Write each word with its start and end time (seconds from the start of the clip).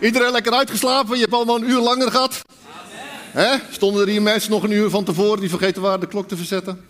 Iedereen 0.00 0.32
lekker 0.32 0.52
uitgeslapen? 0.52 1.14
Je 1.14 1.20
hebt 1.20 1.34
allemaal 1.34 1.56
een 1.56 1.70
uur 1.70 1.80
langer 1.80 2.10
gehad? 2.10 2.42
Hè? 3.30 3.56
Stonden 3.70 4.02
er 4.02 4.08
hier 4.08 4.22
mensen 4.22 4.50
nog 4.50 4.62
een 4.62 4.70
uur 4.70 4.90
van 4.90 5.04
tevoren 5.04 5.40
die 5.40 5.48
vergeten 5.48 5.82
waren 5.82 6.00
de 6.00 6.06
klok 6.06 6.28
te 6.28 6.36
verzetten? 6.36 6.84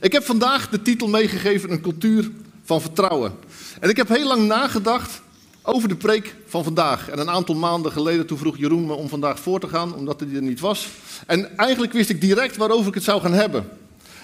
Ik 0.00 0.12
heb 0.12 0.24
vandaag 0.24 0.68
de 0.68 0.82
titel 0.82 1.08
meegegeven 1.08 1.70
Een 1.70 1.80
cultuur 1.80 2.30
van 2.64 2.80
vertrouwen. 2.80 3.32
En 3.80 3.88
ik 3.88 3.96
heb 3.96 4.08
heel 4.08 4.26
lang 4.26 4.46
nagedacht 4.46 5.20
over 5.62 5.88
de 5.88 5.96
preek 5.96 6.34
van 6.46 6.64
vandaag. 6.64 7.08
En 7.08 7.18
een 7.18 7.30
aantal 7.30 7.54
maanden 7.54 7.92
geleden 7.92 8.26
toen 8.26 8.38
vroeg 8.38 8.58
Jeroen 8.58 8.86
me 8.86 8.92
om 8.92 9.08
vandaag 9.08 9.40
voor 9.40 9.60
te 9.60 9.68
gaan, 9.68 9.94
omdat 9.94 10.20
hij 10.20 10.34
er 10.34 10.42
niet 10.42 10.60
was. 10.60 10.88
En 11.26 11.56
eigenlijk 11.56 11.92
wist 11.92 12.10
ik 12.10 12.20
direct 12.20 12.56
waarover 12.56 12.88
ik 12.88 12.94
het 12.94 13.04
zou 13.04 13.20
gaan 13.20 13.32
hebben. 13.32 13.68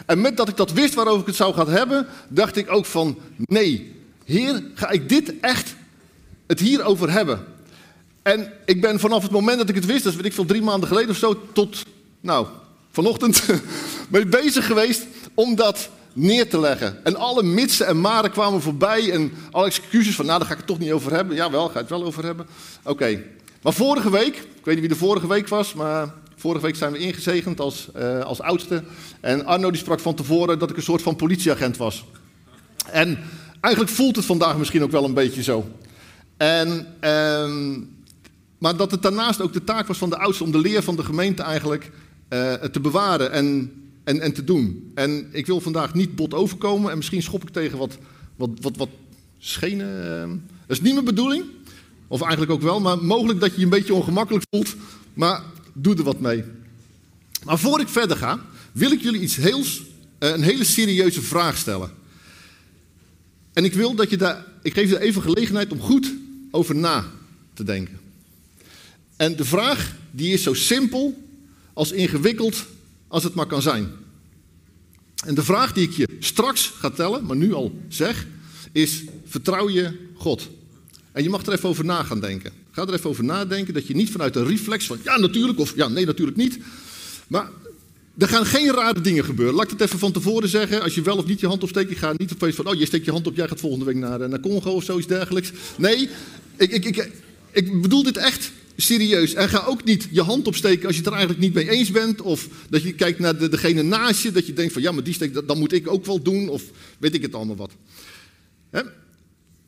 En 0.06 0.20
met 0.20 0.36
dat 0.36 0.48
ik 0.48 0.56
dat 0.56 0.72
wist 0.72 0.94
waarover 0.94 1.20
ik 1.20 1.26
het 1.26 1.36
zou 1.36 1.54
gaan 1.54 1.68
hebben, 1.68 2.06
dacht 2.28 2.56
ik 2.56 2.72
ook 2.72 2.86
van 2.86 3.18
nee, 3.38 3.94
Heer, 4.24 4.62
ga 4.74 4.90
ik 4.90 5.08
dit 5.08 5.40
echt 5.40 5.74
het 6.50 6.60
hierover 6.60 7.10
hebben? 7.10 7.44
En 8.22 8.52
ik 8.64 8.80
ben 8.80 9.00
vanaf 9.00 9.22
het 9.22 9.30
moment 9.30 9.58
dat 9.58 9.68
ik 9.68 9.74
het 9.74 9.86
wist, 9.86 10.04
dat 10.04 10.14
weet 10.14 10.24
ik 10.24 10.32
veel 10.32 10.44
drie 10.44 10.62
maanden 10.62 10.88
geleden 10.88 11.10
of 11.10 11.16
zo, 11.16 11.42
tot, 11.52 11.82
nou, 12.20 12.46
vanochtend, 12.90 13.44
ben 14.08 14.30
bezig 14.30 14.66
geweest 14.66 15.06
om 15.34 15.54
dat 15.54 15.88
neer 16.12 16.48
te 16.48 16.60
leggen. 16.60 17.04
En 17.04 17.16
alle 17.16 17.42
mitsen 17.42 17.86
en 17.86 18.00
maren 18.00 18.30
kwamen 18.30 18.62
voorbij 18.62 19.10
en 19.12 19.32
alle 19.50 19.66
excuses 19.66 20.14
van, 20.14 20.26
nou, 20.26 20.38
daar 20.38 20.46
ga 20.46 20.52
ik 20.52 20.58
het 20.58 20.68
toch 20.68 20.78
niet 20.78 20.92
over 20.92 21.12
hebben. 21.12 21.36
Jawel, 21.36 21.66
ga 21.66 21.72
ik 21.72 21.88
het 21.88 21.88
wel 21.88 22.04
over 22.04 22.24
hebben. 22.24 22.46
Oké. 22.84 23.22
Maar 23.62 23.72
vorige 23.72 24.10
week, 24.10 24.36
ik 24.36 24.64
weet 24.64 24.74
niet 24.74 24.80
wie 24.80 24.88
de 24.88 25.04
vorige 25.04 25.28
week 25.28 25.48
was, 25.48 25.74
maar 25.74 26.14
vorige 26.36 26.64
week 26.64 26.76
zijn 26.76 26.92
we 26.92 26.98
ingezegend 26.98 27.60
als, 27.60 27.88
uh, 27.96 28.20
als 28.20 28.40
oudste. 28.40 28.82
En 29.20 29.46
Arno 29.46 29.70
die 29.70 29.80
sprak 29.80 30.00
van 30.00 30.14
tevoren 30.14 30.58
dat 30.58 30.70
ik 30.70 30.76
een 30.76 30.82
soort 30.82 31.02
van 31.02 31.16
politieagent 31.16 31.76
was. 31.76 32.04
En 32.90 33.18
Eigenlijk 33.60 33.94
voelt 33.94 34.16
het 34.16 34.24
vandaag 34.24 34.56
misschien 34.56 34.82
ook 34.82 34.90
wel 34.90 35.04
een 35.04 35.14
beetje 35.14 35.42
zo. 35.42 35.68
En, 36.40 36.86
um, 37.10 37.88
maar 38.58 38.76
dat 38.76 38.90
het 38.90 39.02
daarnaast 39.02 39.40
ook 39.40 39.52
de 39.52 39.64
taak 39.64 39.86
was 39.86 39.98
van 39.98 40.10
de 40.10 40.18
oudste 40.18 40.44
om 40.44 40.52
de 40.52 40.58
leer 40.58 40.82
van 40.82 40.96
de 40.96 41.04
gemeente 41.04 41.42
eigenlijk 41.42 41.90
uh, 42.28 42.52
te 42.52 42.80
bewaren 42.80 43.32
en, 43.32 43.72
en, 44.04 44.20
en 44.20 44.32
te 44.32 44.44
doen. 44.44 44.90
En 44.94 45.28
ik 45.32 45.46
wil 45.46 45.60
vandaag 45.60 45.94
niet 45.94 46.16
bot 46.16 46.34
overkomen 46.34 46.90
en 46.90 46.96
misschien 46.96 47.22
schop 47.22 47.42
ik 47.42 47.48
tegen 47.48 47.78
wat, 47.78 47.98
wat, 48.36 48.50
wat, 48.60 48.76
wat 48.76 48.88
schenen. 49.38 50.04
Uh, 50.04 50.36
dat 50.66 50.76
is 50.76 50.80
niet 50.80 50.92
mijn 50.92 51.04
bedoeling, 51.04 51.44
of 52.08 52.20
eigenlijk 52.20 52.52
ook 52.52 52.62
wel, 52.62 52.80
maar 52.80 53.04
mogelijk 53.04 53.40
dat 53.40 53.50
je 53.50 53.58
je 53.58 53.64
een 53.64 53.70
beetje 53.70 53.94
ongemakkelijk 53.94 54.44
voelt, 54.50 54.74
maar 55.14 55.42
doe 55.72 55.96
er 55.96 56.02
wat 56.02 56.20
mee. 56.20 56.44
Maar 57.44 57.58
voor 57.58 57.80
ik 57.80 57.88
verder 57.88 58.16
ga, 58.16 58.40
wil 58.72 58.90
ik 58.90 59.00
jullie 59.00 59.20
iets 59.20 59.36
heels, 59.36 59.82
uh, 60.18 60.30
een 60.30 60.42
hele 60.42 60.64
serieuze 60.64 61.22
vraag 61.22 61.56
stellen. 61.56 61.90
En 63.52 63.64
ik 63.64 63.72
wil 63.72 63.94
dat 63.94 64.10
je 64.10 64.16
daar, 64.16 64.44
ik 64.62 64.74
geef 64.74 64.90
je 64.90 65.00
even 65.00 65.22
gelegenheid 65.22 65.72
om 65.72 65.80
goed 65.80 66.12
over 66.50 66.74
na 66.74 67.04
te 67.54 67.64
denken. 67.64 67.98
En 69.16 69.36
de 69.36 69.44
vraag 69.44 69.96
die 70.10 70.32
is 70.32 70.42
zo 70.42 70.54
simpel 70.54 71.28
als 71.72 71.92
ingewikkeld 71.92 72.66
als 73.08 73.24
het 73.24 73.34
maar 73.34 73.46
kan 73.46 73.62
zijn. 73.62 73.88
En 75.24 75.34
de 75.34 75.44
vraag 75.44 75.72
die 75.72 75.88
ik 75.88 75.92
je 75.92 76.08
straks 76.18 76.66
ga 76.66 76.90
tellen, 76.90 77.24
maar 77.24 77.36
nu 77.36 77.52
al 77.52 77.80
zeg, 77.88 78.26
is: 78.72 79.04
vertrouw 79.24 79.68
je 79.68 80.08
God? 80.14 80.48
En 81.12 81.22
je 81.22 81.28
mag 81.28 81.46
er 81.46 81.52
even 81.52 81.68
over 81.68 81.84
na 81.84 82.02
gaan 82.02 82.20
denken. 82.20 82.52
Ga 82.70 82.82
er 82.82 82.92
even 82.92 83.10
over 83.10 83.24
nadenken 83.24 83.74
dat 83.74 83.86
je 83.86 83.94
niet 83.94 84.10
vanuit 84.10 84.36
een 84.36 84.46
reflex 84.46 84.86
van 84.86 84.98
ja 85.04 85.18
natuurlijk 85.18 85.58
of 85.58 85.76
ja 85.76 85.88
nee 85.88 86.06
natuurlijk 86.06 86.36
niet, 86.36 86.58
maar 87.28 87.50
er 88.18 88.28
gaan 88.28 88.46
geen 88.46 88.72
rare 88.72 89.00
dingen 89.00 89.24
gebeuren. 89.24 89.54
Laat 89.54 89.64
ik 89.64 89.70
het 89.70 89.80
even 89.80 89.98
van 89.98 90.12
tevoren 90.12 90.48
zeggen. 90.48 90.82
Als 90.82 90.94
je 90.94 91.02
wel 91.02 91.16
of 91.16 91.26
niet 91.26 91.40
je 91.40 91.46
hand 91.46 91.62
opsteekt, 91.62 91.90
ik 91.90 91.98
ga 91.98 92.14
niet 92.16 92.32
opeens 92.32 92.54
van, 92.54 92.66
oh, 92.66 92.74
je 92.74 92.86
steekt 92.86 93.04
je 93.04 93.10
hand 93.10 93.26
op, 93.26 93.36
jij 93.36 93.48
gaat 93.48 93.60
volgende 93.60 93.84
week 93.84 93.96
naar, 93.96 94.20
eh, 94.20 94.28
naar 94.28 94.40
Congo 94.40 94.70
of 94.70 94.84
zoiets 94.84 95.06
dergelijks. 95.06 95.52
Nee, 95.76 96.08
ik, 96.56 96.72
ik, 96.72 96.84
ik, 96.84 97.10
ik 97.50 97.82
bedoel 97.82 98.02
dit 98.02 98.16
echt 98.16 98.52
serieus. 98.76 99.34
En 99.34 99.48
ga 99.48 99.64
ook 99.66 99.84
niet 99.84 100.08
je 100.10 100.22
hand 100.22 100.46
opsteken 100.46 100.86
als 100.86 100.96
je 100.96 101.00
het 101.00 101.10
er 101.10 101.16
eigenlijk 101.16 101.42
niet 101.42 101.54
mee 101.54 101.70
eens 101.70 101.90
bent. 101.90 102.20
Of 102.20 102.48
dat 102.70 102.82
je 102.82 102.92
kijkt 102.92 103.18
naar 103.18 103.38
de, 103.38 103.48
degene 103.48 103.82
naast 103.82 104.22
je, 104.22 104.32
dat 104.32 104.46
je 104.46 104.52
denkt 104.52 104.72
van, 104.72 104.82
ja, 104.82 104.92
maar 104.92 105.04
die 105.04 105.14
steekt, 105.14 105.34
dat, 105.34 105.56
moet 105.56 105.72
ik 105.72 105.90
ook 105.90 106.06
wel 106.06 106.22
doen. 106.22 106.48
Of 106.48 106.62
weet 106.98 107.14
ik 107.14 107.22
het 107.22 107.34
allemaal 107.34 107.56
wat. 107.56 107.72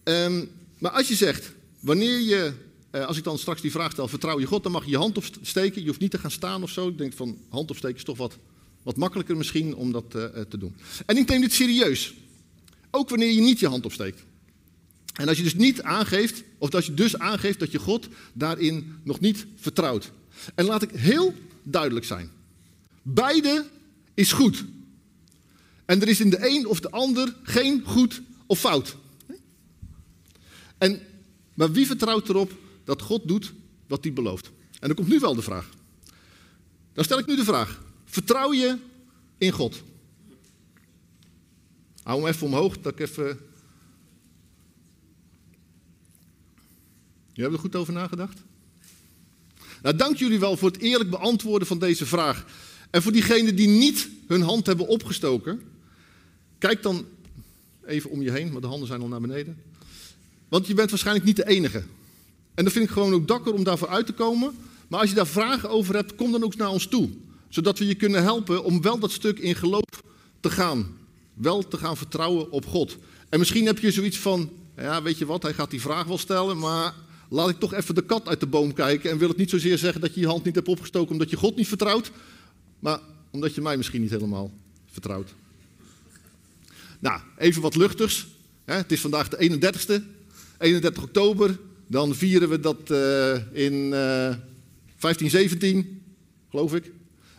Um, 0.05 0.49
maar 0.79 0.91
als 0.91 1.09
je 1.09 1.15
zegt, 1.15 1.53
wanneer 1.81 2.21
je 2.21 2.53
uh, 2.93 3.07
als 3.07 3.17
ik 3.17 3.25
dan 3.25 3.39
straks 3.39 3.61
die 3.61 3.71
vraag 3.71 3.93
stel, 3.93 4.09
vertrouw 4.09 4.41
je 4.41 4.47
God, 4.47 4.63
dan 4.63 4.73
mag 4.73 4.85
je 4.85 4.91
je 4.91 4.97
hand 4.97 5.17
opsteken. 5.17 5.81
Je 5.81 5.87
hoeft 5.89 6.01
niet 6.01 6.11
te 6.11 6.19
gaan 6.19 6.31
staan 6.31 6.63
of 6.63 6.71
zo. 6.71 6.89
Ik 6.89 6.99
denk 6.99 7.13
van, 7.13 7.39
hand 7.49 7.71
opsteken 7.71 7.97
is 7.97 8.05
toch 8.05 8.17
wat, 8.17 8.39
wat 8.83 8.97
makkelijker 8.97 9.37
misschien 9.37 9.75
om 9.75 9.93
dat 9.93 10.05
uh, 10.17 10.25
te 10.25 10.59
doen. 10.59 10.75
En 11.07 11.17
ik 11.17 11.29
neem 11.29 11.41
dit 11.41 11.53
serieus. 11.53 12.15
Ook 12.91 13.09
wanneer 13.09 13.33
je 13.33 13.41
niet 13.41 13.61
je 13.61 13.69
hand 13.69 13.85
opsteekt. 13.85 14.23
En 15.13 15.29
als 15.29 15.37
je 15.37 15.43
dus 15.43 15.55
niet 15.55 15.83
aangeeft, 15.83 16.43
of 16.59 16.75
als 16.75 16.87
je 16.87 16.95
dus 16.95 17.19
aangeeft 17.19 17.59
dat 17.59 17.71
je 17.71 17.79
God 17.79 18.09
daarin 18.33 18.97
nog 19.03 19.21
niet 19.21 19.47
vertrouwt. 19.57 20.13
En 20.55 20.65
laat 20.65 20.83
ik 20.83 20.91
heel 20.91 21.35
duidelijk 21.63 22.07
zijn. 22.07 22.31
Beide 23.03 23.67
is 24.15 24.33
goed. 24.33 24.65
En 25.85 26.01
er 26.01 26.09
is 26.09 26.21
in 26.21 26.31
de 26.31 26.49
een 26.49 26.67
of 26.67 26.81
de 26.81 26.91
ander 26.91 27.37
geen 27.43 27.83
goed 27.85 28.23
of 28.47 28.59
fout. 28.59 28.97
En, 30.79 31.01
maar 31.55 31.73
wie 31.73 31.87
vertrouwt 31.87 32.29
erop 32.29 32.53
dat 32.85 33.03
God 33.03 33.29
doet 33.29 33.53
wat 33.87 34.05
hij 34.05 34.13
belooft. 34.13 34.51
En 34.81 34.87
dan 34.89 34.95
komt 34.95 35.09
nu 35.09 35.19
wel 35.19 35.35
de 35.35 35.43
vraag. 35.43 35.69
Dan 36.93 37.05
stel 37.05 37.19
ik 37.19 37.27
nu 37.27 37.37
de 37.37 37.45
vraag. 37.45 37.83
Vertrouw 38.05 38.53
je 38.53 38.79
in 39.39 39.53
God? 39.53 39.83
Hou 42.03 42.21
hem 42.21 42.29
even 42.29 42.47
omhoog, 42.47 42.79
dat 42.79 42.93
ik 42.93 43.01
even... 43.01 43.39
Je 47.33 47.43
hebt 47.43 47.55
er 47.55 47.61
goed 47.61 47.77
over 47.77 47.93
nagedacht? 47.93 48.43
Nou, 49.83 49.97
dank 49.97 50.17
jullie 50.17 50.39
wel 50.39 50.57
voor 50.57 50.71
het 50.71 50.81
eerlijk 50.81 51.11
beantwoorden 51.11 51.69
van 51.69 51.79
deze 51.79 52.07
vraag. 52.07 52.45
En 52.91 53.03
voor 53.03 53.13
diegenen 53.13 53.57
die 53.57 53.69
niet 53.69 54.09
hun 54.27 54.43
hand 54.43 54.67
hebben 54.67 54.89
opgestoken, 54.89 55.63
kijk 56.59 56.83
dan 56.83 57.07
even 57.87 58.11
om 58.11 58.23
je 58.23 58.31
heen, 58.31 58.53
maar 58.53 58.61
de 58.61 58.67
handen 58.67 58.87
zijn 58.89 59.01
al 59.01 59.09
naar 59.09 59.21
beneden. 59.21 59.63
Want 60.49 60.67
je 60.67 60.75
bent 60.75 60.91
waarschijnlijk 60.91 61.27
niet 61.27 61.37
de 61.37 61.47
enige. 61.47 61.85
En 62.55 62.65
dat 62.65 62.73
vind 62.73 62.85
ik 62.85 62.91
gewoon 62.91 63.13
ook 63.13 63.29
dakker 63.29 63.53
om 63.53 63.65
daarvoor 63.65 63.89
uit 63.89 64.07
te 64.07 64.13
komen. 64.13 64.55
Maar 64.89 65.01
als 65.01 65.09
je 65.09 65.15
daar 65.15 65.27
vragen 65.27 65.71
over 65.71 65.95
hebt, 65.95 66.15
kom 66.15 66.33
dan 66.33 66.45
ook 66.45 66.57
naar 66.57 66.71
ons 66.71 66.87
toe. 66.87 67.11
Zodat 67.49 67.79
we 67.79 67.87
je 67.87 67.95
kunnen 67.95 68.23
helpen 68.23 68.65
om 68.65 68.83
wel 68.83 68.99
dat 68.99 69.13
stuk 69.13 69.39
in 69.39 69.55
geloof 69.55 70.03
te 70.41 70.51
gaan. 70.51 70.97
Wel 71.35 71.69
te 71.69 71.77
gaan 71.77 71.97
vertrouwen 71.97 72.51
op 72.51 72.67
God. 72.67 72.97
En 73.29 73.39
misschien 73.39 73.67
heb 73.67 73.79
je 73.79 73.91
zoiets 73.91 74.19
van, 74.19 74.51
ja 74.77 75.03
weet 75.03 75.19
je 75.19 75.27
wat, 75.27 75.43
hij 75.43 75.55
gaat 75.55 75.71
die 75.71 75.81
vraag 75.81 76.07
wel 76.07 76.19
stellen, 76.19 76.59
maar 76.59 76.95
laat 77.29 77.49
ik 77.49 77.59
toch 77.59 77.75
even 77.75 77.95
de 77.95 78.05
kat 78.05 78.29
uit 78.29 78.41
de 78.41 78.47
boom 78.47 78.73
kijken. 78.73 79.11
En 79.11 79.19
wil 79.19 79.29
het 79.29 79.37
niet 79.37 79.51
zozeer 79.51 79.79
zeggen 79.79 80.01
dat 80.01 80.15
je 80.15 80.21
je 80.21 80.27
hand 80.27 80.45
niet 80.45 80.55
hebt 80.55 80.69
opgestoken 80.69 81.13
omdat 81.13 81.31
je 81.31 81.37
God 81.37 81.57
niet 81.57 81.69
vertrouwt. 81.69 82.11
Maar 82.79 83.01
omdat 83.31 83.55
je 83.55 83.61
mij 83.61 83.77
misschien 83.77 84.01
niet 84.01 84.11
helemaal 84.11 84.51
vertrouwt. 84.91 85.35
Nou, 86.99 87.21
even 87.39 87.63
wat 87.63 87.77
luchters. 87.77 88.27
Het 88.65 88.93
is 88.93 89.01
vandaag 89.01 89.29
de 89.29 89.37
31ste, 89.37 90.03
31 90.59 91.03
oktober. 91.03 91.59
Dan 91.93 92.15
vieren 92.15 92.49
we 92.49 92.61
dat 92.61 92.91
uh, 92.91 93.35
in 93.53 93.75
uh, 93.75 93.91
1517, 93.91 96.03
geloof 96.51 96.75
ik. 96.75 96.93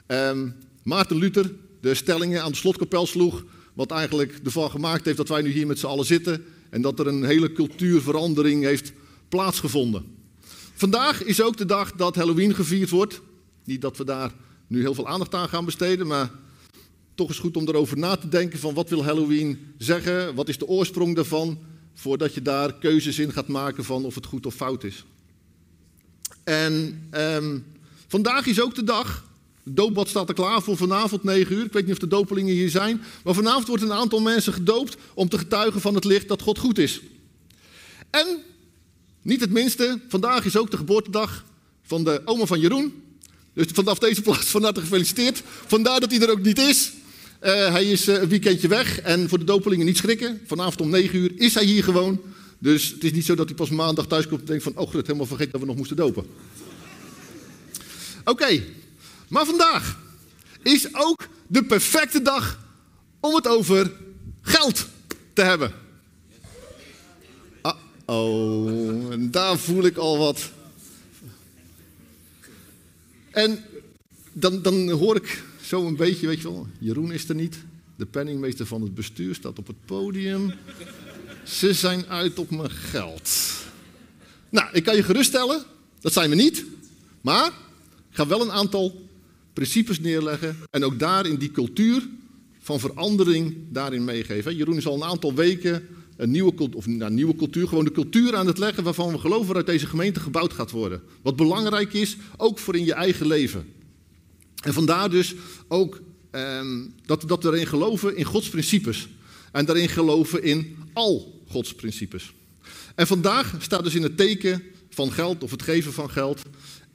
Um, 0.07 0.55
Maarten 0.83 1.17
Luther 1.17 1.51
de 1.81 1.93
stellingen 1.93 2.43
aan 2.43 2.51
de 2.51 2.57
slotkapel 2.57 3.05
sloeg. 3.05 3.45
Wat 3.73 3.91
eigenlijk 3.91 4.39
ervan 4.43 4.69
gemaakt 4.69 5.05
heeft 5.05 5.17
dat 5.17 5.27
wij 5.27 5.41
nu 5.41 5.51
hier 5.51 5.67
met 5.67 5.79
z'n 5.79 5.85
allen 5.85 6.05
zitten. 6.05 6.45
En 6.69 6.81
dat 6.81 6.99
er 6.99 7.07
een 7.07 7.23
hele 7.23 7.51
cultuurverandering 7.51 8.63
heeft 8.63 8.91
plaatsgevonden. 9.29 10.05
Vandaag 10.73 11.23
is 11.23 11.41
ook 11.41 11.57
de 11.57 11.65
dag 11.65 11.91
dat 11.91 12.15
Halloween 12.15 12.55
gevierd 12.55 12.89
wordt. 12.89 13.21
Niet 13.63 13.81
dat 13.81 13.97
we 13.97 14.05
daar 14.05 14.31
nu 14.67 14.79
heel 14.79 14.93
veel 14.93 15.07
aandacht 15.07 15.35
aan 15.35 15.49
gaan 15.49 15.65
besteden, 15.65 16.07
maar 16.07 16.31
toch 17.15 17.29
is 17.29 17.39
goed 17.39 17.57
om 17.57 17.67
erover 17.67 17.97
na 17.97 18.15
te 18.15 18.29
denken 18.29 18.59
van 18.59 18.73
wat 18.73 18.89
wil 18.89 19.03
Halloween 19.03 19.73
zeggen, 19.77 20.35
wat 20.35 20.49
is 20.49 20.57
de 20.57 20.67
oorsprong 20.67 21.15
daarvan 21.15 21.57
voordat 21.93 22.33
je 22.33 22.41
daar 22.41 22.73
keuzes 22.73 23.19
in 23.19 23.31
gaat 23.31 23.47
maken 23.47 23.83
van 23.83 24.05
of 24.05 24.15
het 24.15 24.25
goed 24.25 24.45
of 24.45 24.55
fout 24.55 24.83
is. 24.83 25.03
En 26.43 27.03
um, 27.11 27.65
vandaag 28.07 28.45
is 28.45 28.61
ook 28.61 28.75
de 28.75 28.83
dag. 28.83 29.25
De 29.63 29.73
doopbad 29.73 30.07
staat 30.07 30.29
er 30.29 30.35
klaar 30.35 30.61
voor 30.61 30.77
vanavond 30.77 31.23
9 31.23 31.55
uur. 31.55 31.65
Ik 31.65 31.73
weet 31.73 31.83
niet 31.83 31.93
of 31.93 31.99
de 31.99 32.07
dopelingen 32.07 32.53
hier 32.53 32.69
zijn. 32.69 33.01
Maar 33.23 33.33
vanavond 33.33 33.67
wordt 33.67 33.83
een 33.83 33.93
aantal 33.93 34.19
mensen 34.19 34.53
gedoopt 34.53 34.97
om 35.13 35.29
te 35.29 35.37
getuigen 35.37 35.81
van 35.81 35.95
het 35.95 36.03
licht 36.03 36.27
dat 36.27 36.41
God 36.41 36.57
goed 36.57 36.77
is. 36.77 37.01
En 38.09 38.41
Niet 39.23 39.39
het 39.39 39.51
minste, 39.51 39.99
vandaag 40.07 40.45
is 40.45 40.57
ook 40.57 40.71
de 40.71 40.77
geboortedag 40.77 41.45
van 41.83 42.03
de 42.03 42.21
oma 42.25 42.45
van 42.45 42.59
Jeroen. 42.59 43.03
Dus 43.53 43.65
vanaf 43.73 43.99
deze 43.99 44.21
plaats 44.21 44.47
van 44.47 44.63
harte 44.63 44.81
gefeliciteerd. 44.81 45.41
Vandaar 45.65 45.99
dat 45.99 46.11
hij 46.11 46.21
er 46.21 46.31
ook 46.31 46.41
niet 46.41 46.59
is. 46.59 46.91
Uh, 47.43 47.71
hij 47.71 47.85
is 47.85 48.07
uh, 48.07 48.21
een 48.21 48.27
weekendje 48.27 48.67
weg 48.67 48.99
en 48.99 49.29
voor 49.29 49.39
de 49.39 49.45
dopelingen 49.45 49.85
niet 49.85 49.97
schrikken. 49.97 50.41
Vanavond 50.45 50.81
om 50.81 50.89
9 50.89 51.19
uur 51.19 51.31
is 51.35 51.53
hij 51.53 51.65
hier 51.65 51.83
gewoon. 51.83 52.21
Dus 52.59 52.89
het 52.89 53.03
is 53.03 53.11
niet 53.11 53.25
zo 53.25 53.35
dat 53.35 53.47
hij 53.47 53.55
pas 53.55 53.69
maandag 53.69 54.07
thuis 54.07 54.27
komt 54.27 54.39
en 54.39 54.45
denkt 54.45 54.63
van... 54.63 54.77
oh, 54.77 54.89
goed, 54.89 55.07
helemaal 55.07 55.25
vergeten 55.25 55.51
dat 55.51 55.61
we 55.61 55.67
nog 55.67 55.75
moesten 55.75 55.95
dopen. 55.95 56.25
Oké, 58.23 58.63
maar 59.27 59.45
vandaag 59.45 59.99
is 60.61 60.87
ook 60.91 61.27
de 61.47 61.63
perfecte 61.63 62.21
dag 62.21 62.59
om 63.19 63.35
het 63.35 63.47
over 63.47 63.91
geld 64.41 64.87
te 65.33 65.41
hebben. 65.41 65.73
Uh-oh, 67.65 69.11
en 69.11 69.31
daar 69.31 69.57
voel 69.57 69.83
ik 69.83 69.97
al 69.97 70.17
wat. 70.17 70.51
En 73.31 73.65
dan, 74.33 74.61
dan 74.61 74.89
hoor 74.89 75.15
ik 75.15 75.43
zo 75.63 75.87
een 75.87 75.95
beetje, 75.95 76.27
weet 76.27 76.41
je 76.41 76.43
wel, 76.43 76.67
Jeroen 76.79 77.11
is 77.11 77.29
er 77.29 77.35
niet. 77.35 77.57
De 77.95 78.05
penningmeester 78.05 78.65
van 78.65 78.81
het 78.81 78.95
bestuur 78.95 79.35
staat 79.35 79.59
op 79.59 79.67
het 79.67 79.85
podium. 79.85 80.53
Ze 81.43 81.73
zijn 81.73 82.05
uit 82.05 82.39
op 82.39 82.49
mijn 82.49 82.69
geld. 82.69 83.29
Nou, 84.49 84.67
ik 84.71 84.83
kan 84.83 84.95
je 84.95 85.03
geruststellen, 85.03 85.63
dat 85.99 86.13
zijn 86.13 86.29
we 86.29 86.35
niet. 86.35 86.65
Maar 87.21 87.47
ik 88.09 88.15
ga 88.15 88.27
wel 88.27 88.41
een 88.41 88.51
aantal 88.51 89.09
principes 89.53 89.99
neerleggen. 89.99 90.57
En 90.69 90.83
ook 90.83 90.99
daarin 90.99 91.35
die 91.35 91.51
cultuur 91.51 92.07
van 92.59 92.79
verandering 92.79 93.55
daarin 93.69 94.03
meegeven. 94.03 94.55
Jeroen 94.55 94.77
is 94.77 94.87
al 94.87 94.95
een 94.95 95.03
aantal 95.03 95.33
weken 95.33 95.87
een 96.17 96.31
nieuwe, 96.31 96.53
of, 96.73 96.85
nou, 96.85 97.11
nieuwe 97.11 97.35
cultuur, 97.35 97.67
gewoon 97.67 97.83
de 97.83 97.91
cultuur 97.91 98.35
aan 98.35 98.47
het 98.47 98.57
leggen 98.57 98.83
waarvan 98.83 99.11
we 99.11 99.19
geloven 99.19 99.55
dat 99.55 99.65
deze 99.65 99.87
gemeente 99.87 100.19
gebouwd 100.19 100.53
gaat 100.53 100.71
worden. 100.71 101.01
Wat 101.21 101.35
belangrijk 101.35 101.93
is, 101.93 102.17
ook 102.37 102.59
voor 102.59 102.75
in 102.75 102.85
je 102.85 102.93
eigen 102.93 103.27
leven. 103.27 103.65
En 104.63 104.73
vandaar 104.73 105.09
dus 105.09 105.35
ook 105.67 106.01
ehm, 106.31 106.81
dat, 107.05 107.27
dat 107.27 107.43
we 107.43 107.49
erin 107.49 107.67
geloven 107.67 108.15
in 108.15 108.25
Gods 108.25 108.49
principes. 108.49 109.07
En 109.51 109.65
daarin 109.65 109.89
geloven 109.89 110.43
in 110.43 110.77
al 110.93 111.41
Gods 111.47 111.75
principes. 111.75 112.33
En 112.95 113.07
vandaag 113.07 113.55
staat 113.59 113.83
dus 113.83 113.95
in 113.95 114.03
het 114.03 114.17
teken 114.17 114.63
van 114.89 115.11
geld 115.11 115.43
of 115.43 115.51
het 115.51 115.61
geven 115.61 115.93
van 115.93 116.09
geld. 116.09 116.41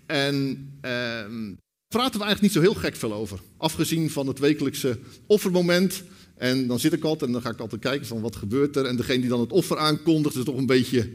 En 0.06 0.69
ehm, 0.81 1.55
praten 1.88 2.19
we 2.19 2.25
eigenlijk 2.25 2.41
niet 2.41 2.53
zo 2.53 2.61
heel 2.61 2.81
gek 2.81 2.97
veel 2.97 3.12
over. 3.12 3.41
Afgezien 3.56 4.11
van 4.11 4.26
het 4.26 4.38
wekelijkse 4.38 4.99
offermoment. 5.26 6.03
En 6.37 6.67
dan 6.67 6.81
zit 6.81 6.93
ik 6.93 7.05
altijd 7.05 7.23
en 7.23 7.32
dan 7.32 7.43
ga 7.43 7.50
ik 7.50 7.61
altijd 7.61 7.81
kijken 7.81 8.06
van 8.06 8.20
wat 8.20 8.37
gebeurt 8.37 8.76
er. 8.76 8.85
En 8.85 8.97
degene 8.97 9.20
die 9.20 9.29
dan 9.29 9.41
het 9.41 9.53
offer 9.53 9.79
aankondigt 9.79 10.37
is 10.37 10.44
toch 10.44 10.56
een 10.56 10.67
beetje, 10.67 11.11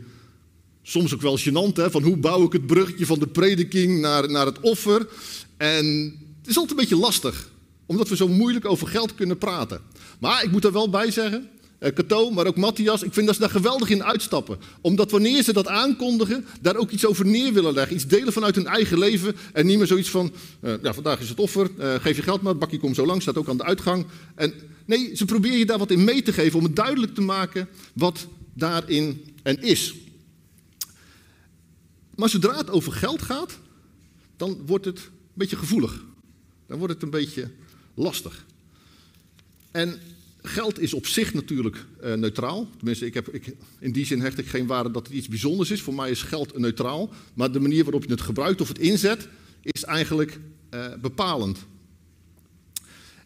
soms 0.81 1.13
ook 1.13 1.21
wel 1.21 1.39
gênant. 1.39 1.73
Hè? 1.73 1.91
Van 1.91 2.03
hoe 2.03 2.17
bouw 2.17 2.43
ik 2.43 2.53
het 2.53 2.67
bruggetje 2.67 3.05
van 3.05 3.19
de 3.19 3.27
prediking 3.27 4.01
naar, 4.01 4.31
naar 4.31 4.45
het 4.45 4.59
offer. 4.59 5.07
En 5.57 6.15
het 6.43 6.51
is 6.51 6.57
altijd 6.57 6.79
een 6.79 6.85
beetje 6.85 7.03
lastig. 7.05 7.51
Omdat 7.85 8.09
we 8.09 8.15
zo 8.15 8.27
moeilijk 8.27 8.65
over 8.65 8.87
geld 8.87 9.15
kunnen 9.15 9.37
praten. 9.37 9.81
Maar 10.19 10.43
ik 10.43 10.51
moet 10.51 10.65
er 10.65 10.71
wel 10.71 10.89
bij 10.89 11.11
zeggen, 11.11 11.49
Cato, 11.79 12.31
maar 12.31 12.47
ook 12.47 12.55
Matthias, 12.55 13.03
ik 13.03 13.13
vind 13.13 13.25
dat 13.25 13.35
ze 13.35 13.41
daar 13.41 13.49
geweldig 13.49 13.89
in 13.89 14.03
uitstappen. 14.03 14.57
Omdat 14.81 15.11
wanneer 15.11 15.43
ze 15.43 15.53
dat 15.53 15.67
aankondigen, 15.67 16.45
daar 16.61 16.75
ook 16.75 16.89
iets 16.89 17.05
over 17.05 17.25
neer 17.25 17.53
willen 17.53 17.73
leggen. 17.73 17.95
Iets 17.95 18.07
delen 18.07 18.33
vanuit 18.33 18.55
hun 18.55 18.67
eigen 18.67 18.97
leven. 18.97 19.35
En 19.53 19.65
niet 19.65 19.77
meer 19.77 19.87
zoiets 19.87 20.09
van, 20.09 20.33
uh, 20.61 20.73
ja, 20.81 20.93
vandaag 20.93 21.19
is 21.19 21.29
het 21.29 21.39
offer, 21.39 21.69
uh, 21.79 21.95
geef 21.95 22.15
je 22.15 22.21
geld 22.21 22.41
maar, 22.41 22.51
het 22.51 22.59
bakje 22.59 22.79
komt 22.79 22.95
zo 22.95 23.05
lang, 23.05 23.21
staat 23.21 23.37
ook 23.37 23.49
aan 23.49 23.57
de 23.57 23.63
uitgang. 23.63 24.05
En 24.35 24.53
nee, 24.85 25.15
ze 25.15 25.25
proberen 25.25 25.57
je 25.57 25.65
daar 25.65 25.77
wat 25.77 25.91
in 25.91 26.03
mee 26.03 26.21
te 26.21 26.33
geven 26.33 26.59
om 26.59 26.65
het 26.65 26.75
duidelijk 26.75 27.15
te 27.15 27.21
maken 27.21 27.67
wat 27.93 28.27
daarin 28.53 29.35
en 29.43 29.61
is. 29.61 29.93
Maar 32.15 32.29
zodra 32.29 32.57
het 32.57 32.69
over 32.69 32.91
geld 32.91 33.21
gaat, 33.21 33.59
dan 34.37 34.57
wordt 34.65 34.85
het 34.85 34.97
een 34.97 35.11
beetje 35.33 35.55
gevoelig. 35.55 36.03
Dan 36.67 36.77
wordt 36.77 36.93
het 36.93 37.03
een 37.03 37.09
beetje 37.09 37.51
lastig. 37.93 38.45
En 39.71 39.99
Geld 40.45 40.79
is 40.79 40.93
op 40.93 41.07
zich 41.07 41.33
natuurlijk 41.33 41.85
uh, 42.03 42.13
neutraal. 42.13 42.69
Tenminste, 42.75 43.05
ik 43.05 43.13
heb, 43.13 43.29
ik, 43.29 43.55
in 43.79 43.91
die 43.91 44.05
zin 44.05 44.21
hecht 44.21 44.37
ik 44.37 44.47
geen 44.47 44.67
waarde 44.67 44.91
dat 44.91 45.07
het 45.07 45.15
iets 45.15 45.27
bijzonders 45.27 45.71
is. 45.71 45.81
Voor 45.81 45.93
mij 45.93 46.09
is 46.09 46.21
geld 46.21 46.57
neutraal. 46.57 47.09
Maar 47.33 47.51
de 47.51 47.59
manier 47.59 47.83
waarop 47.83 48.03
je 48.03 48.11
het 48.11 48.21
gebruikt 48.21 48.61
of 48.61 48.67
het 48.67 48.79
inzet, 48.79 49.27
is 49.61 49.83
eigenlijk 49.83 50.39
uh, 50.73 50.85
bepalend. 51.01 51.59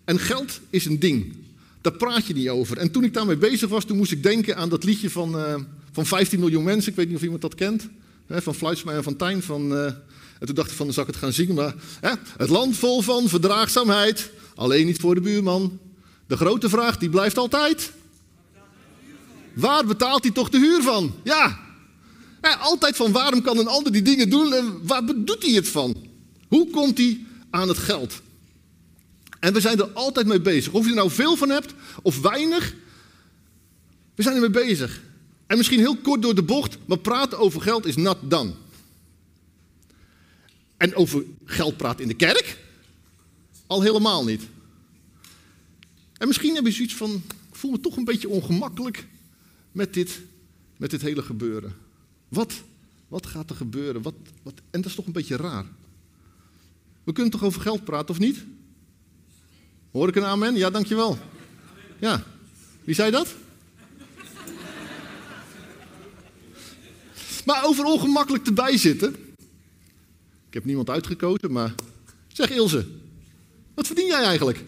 En 0.03 0.19
geld 0.19 0.59
is 0.69 0.85
een 0.85 0.99
ding. 0.99 1.35
Daar 1.81 1.93
praat 1.93 2.25
je 2.25 2.33
niet 2.33 2.49
over. 2.49 2.77
En 2.77 2.91
toen 2.91 3.03
ik 3.03 3.13
daarmee 3.13 3.37
bezig 3.37 3.69
was, 3.69 3.85
toen 3.85 3.97
moest 3.97 4.11
ik 4.11 4.23
denken 4.23 4.57
aan 4.57 4.69
dat 4.69 4.83
liedje 4.83 5.09
van, 5.09 5.35
uh, 5.35 5.55
van 5.91 6.05
15 6.05 6.39
miljoen 6.39 6.63
mensen. 6.63 6.89
Ik 6.91 6.97
weet 6.97 7.07
niet 7.07 7.15
of 7.17 7.23
iemand 7.23 7.41
dat 7.41 7.55
kent. 7.55 7.87
Hè, 8.27 8.41
van 8.41 8.55
Fluitsma 8.55 8.93
en 8.93 9.03
van 9.03 9.15
Tijn. 9.15 9.41
Van, 9.41 9.93
en 10.39 10.45
toen 10.45 10.55
dacht 10.55 10.69
ik 10.69 10.75
van, 10.75 10.85
dan 10.85 10.93
zal 10.93 11.03
ik 11.03 11.09
het 11.09 11.19
gaan 11.19 11.33
zingen. 11.33 11.55
Maar 11.55 11.75
hè, 11.99 12.11
het 12.37 12.49
land 12.49 12.77
vol 12.77 13.01
van 13.01 13.29
verdraagzaamheid. 13.29 14.31
Alleen 14.55 14.85
niet 14.85 14.99
voor 14.99 15.15
de 15.15 15.21
buurman. 15.21 15.79
De 16.27 16.37
grote 16.37 16.69
vraag 16.69 16.97
die 16.97 17.09
blijft 17.09 17.37
altijd. 17.37 17.91
Waar 19.55 19.85
betaalt 19.85 20.23
hij 20.23 20.31
toch 20.31 20.49
de 20.49 20.57
huur 20.57 20.81
van? 20.81 21.15
Ja. 21.23 21.59
altijd 22.59 22.95
van 22.95 23.11
waarom 23.11 23.41
kan 23.41 23.57
een 23.57 23.67
ander 23.67 23.91
die 23.91 24.01
dingen 24.01 24.29
doen 24.29 24.53
en 24.53 24.79
waar 24.83 25.05
doet 25.05 25.43
hij 25.43 25.51
het 25.51 25.67
van? 25.67 25.95
Hoe 26.47 26.69
komt 26.69 26.97
hij 26.97 27.25
aan 27.49 27.67
het 27.67 27.77
geld? 27.77 28.21
En 29.39 29.53
we 29.53 29.61
zijn 29.61 29.79
er 29.79 29.89
altijd 29.93 30.27
mee 30.27 30.41
bezig. 30.41 30.73
Of 30.73 30.83
je 30.83 30.89
er 30.89 30.95
nou 30.95 31.11
veel 31.11 31.35
van 31.35 31.49
hebt 31.49 31.73
of 32.01 32.21
weinig, 32.21 32.73
we 34.15 34.23
zijn 34.23 34.35
er 34.35 34.41
mee 34.41 34.65
bezig. 34.65 35.01
En 35.47 35.57
misschien 35.57 35.79
heel 35.79 35.97
kort 35.97 36.21
door 36.21 36.35
de 36.35 36.43
bocht, 36.43 36.77
maar 36.85 36.97
praten 36.97 37.39
over 37.39 37.61
geld 37.61 37.85
is 37.85 37.95
nat 37.95 38.17
dan. 38.21 38.55
En 40.77 40.95
over 40.95 41.23
geld 41.45 41.77
praten 41.77 42.01
in 42.01 42.07
de 42.07 42.13
kerk? 42.13 42.57
Al 43.67 43.81
helemaal 43.81 44.23
niet. 44.23 44.41
En 46.17 46.27
misschien 46.27 46.55
heb 46.55 46.65
je 46.65 46.71
zoiets 46.71 46.95
van, 46.95 47.23
ik 47.49 47.55
voel 47.55 47.71
me 47.71 47.79
toch 47.79 47.97
een 47.97 48.03
beetje 48.03 48.29
ongemakkelijk 48.29 49.07
met 49.71 49.93
dit, 49.93 50.21
met 50.77 50.89
dit 50.89 51.01
hele 51.01 51.21
gebeuren. 51.21 51.75
Wat, 52.27 52.53
wat 53.07 53.25
gaat 53.25 53.49
er 53.49 53.55
gebeuren? 53.55 54.01
Wat, 54.01 54.13
wat, 54.43 54.53
en 54.53 54.81
dat 54.81 54.89
is 54.89 54.95
toch 54.95 55.05
een 55.05 55.11
beetje 55.11 55.35
raar. 55.35 55.65
We 57.03 57.13
kunnen 57.13 57.31
toch 57.31 57.43
over 57.43 57.61
geld 57.61 57.83
praten, 57.83 58.09
of 58.09 58.19
niet? 58.19 58.45
Hoor 59.91 60.07
ik 60.07 60.15
een 60.15 60.23
amen? 60.23 60.55
Ja, 60.55 60.69
dankjewel. 60.69 61.17
Ja. 61.99 62.23
Wie 62.83 62.95
zei 62.95 63.11
dat? 63.11 63.35
Maar 67.45 67.65
over 67.65 67.85
ongemakkelijk 67.85 68.43
te 68.43 68.53
bijzitten. 68.53 69.26
Heb 70.57 70.65
niemand 70.65 70.89
uitgekozen, 70.89 71.51
maar 71.51 71.73
zeg 72.27 72.49
Ilse, 72.49 72.85
wat 73.73 73.87
verdien 73.87 74.05
jij 74.05 74.23
eigenlijk? 74.23 74.63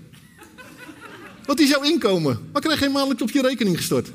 Wat 1.46 1.60
is 1.60 1.70
jouw 1.70 1.84
inkomen? 1.84 2.40
Wat 2.52 2.64
krijg 2.64 2.80
je 2.80 2.90
maandelijks 2.90 3.22
op 3.22 3.30
je 3.30 3.42
rekening 3.42 3.78
gestort? 3.78 4.06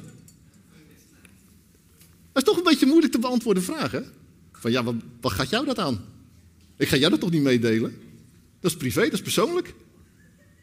Dat 2.32 2.42
is 2.42 2.42
toch 2.42 2.56
een 2.56 2.62
beetje 2.62 2.87
moeilijk 2.87 3.12
te 3.12 3.18
beantwoorden 3.18 3.62
vraag, 3.62 3.90
hè? 3.90 4.00
Van 4.52 4.70
ja, 4.70 4.84
wat, 4.84 4.94
wat 5.20 5.32
gaat 5.32 5.50
jou 5.50 5.66
dat 5.66 5.78
aan? 5.78 6.04
Ik 6.76 6.88
ga 6.88 6.96
jou 6.96 7.10
dat 7.10 7.20
toch 7.20 7.30
niet 7.30 7.42
meedelen? 7.42 7.96
Dat 8.60 8.70
is 8.70 8.76
privé, 8.76 9.02
dat 9.02 9.12
is 9.12 9.22
persoonlijk. 9.22 9.75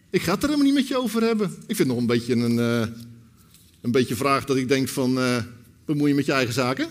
Ik 0.09 0.21
ga 0.21 0.33
het 0.33 0.43
er 0.43 0.49
helemaal 0.49 0.71
niet 0.71 0.79
met 0.79 0.87
je 0.87 0.97
over 0.97 1.21
hebben. 1.21 1.47
Ik 1.47 1.75
vind 1.75 1.77
het 1.77 1.87
nog 1.87 1.97
een 1.97 2.05
beetje 2.05 2.35
een, 2.35 2.57
uh, 2.57 2.87
een 3.81 3.91
beetje 3.91 4.15
vraag 4.15 4.45
dat 4.45 4.57
ik 4.57 4.67
denk 4.67 4.87
van... 4.87 5.17
Uh, 5.17 5.37
bemoei 5.85 6.09
je 6.09 6.15
met 6.15 6.25
je 6.25 6.31
eigen 6.31 6.53
zaken? 6.53 6.89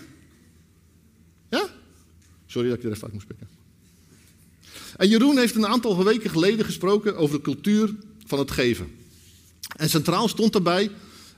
Ja? 1.49 1.69
Sorry 2.45 2.69
dat 2.69 2.77
ik 2.77 2.83
er 2.83 2.91
even 2.91 3.03
uit 3.03 3.13
moest 3.13 3.27
pikken. 3.27 3.60
En 4.97 5.09
Jeroen 5.09 5.37
heeft 5.37 5.55
een 5.55 5.67
aantal 5.67 6.03
weken 6.03 6.29
geleden 6.29 6.65
gesproken 6.65 7.17
over 7.17 7.35
de 7.35 7.43
cultuur 7.43 7.95
van 8.25 8.39
het 8.39 8.51
geven. 8.51 8.87
En 9.75 9.89
centraal 9.89 10.27
stond 10.27 10.53
daarbij 10.53 10.83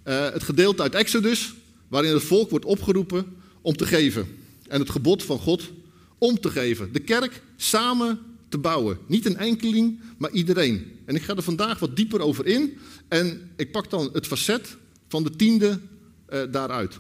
uh, 0.06 0.30
het 0.30 0.44
gedeelte 0.44 0.82
uit 0.82 0.96
Exodus, 0.96 1.54
waarin 1.88 2.14
het 2.14 2.24
volk 2.24 2.50
wordt 2.50 2.66
opgeroepen 2.66 3.26
om 3.62 3.76
te 3.76 3.86
geven. 3.86 4.28
En 4.68 4.80
het 4.80 4.90
gebod 4.90 5.24
van 5.24 5.40
God 5.40 5.72
om 6.18 6.40
te 6.40 6.50
geven. 6.50 6.94
De 6.94 7.00
kerk 7.00 7.42
samen 7.56 8.20
te 8.50 8.58
bouwen. 8.58 8.98
Niet 9.08 9.26
een 9.26 9.38
enkeling, 9.38 10.00
maar 10.18 10.32
iedereen. 10.32 11.00
En 11.06 11.16
ik 11.16 11.22
ga 11.22 11.36
er 11.36 11.42
vandaag 11.42 11.80
wat 11.80 11.96
dieper 11.96 12.20
over 12.20 12.46
in. 12.46 12.78
En 13.08 13.52
ik 13.56 13.72
pak 13.72 13.90
dan 13.90 14.10
het 14.14 14.28
facet 14.28 14.78
van 15.08 15.24
de 15.24 15.36
tiende 15.36 15.80
uh, 16.30 16.42
daaruit. 16.52 17.00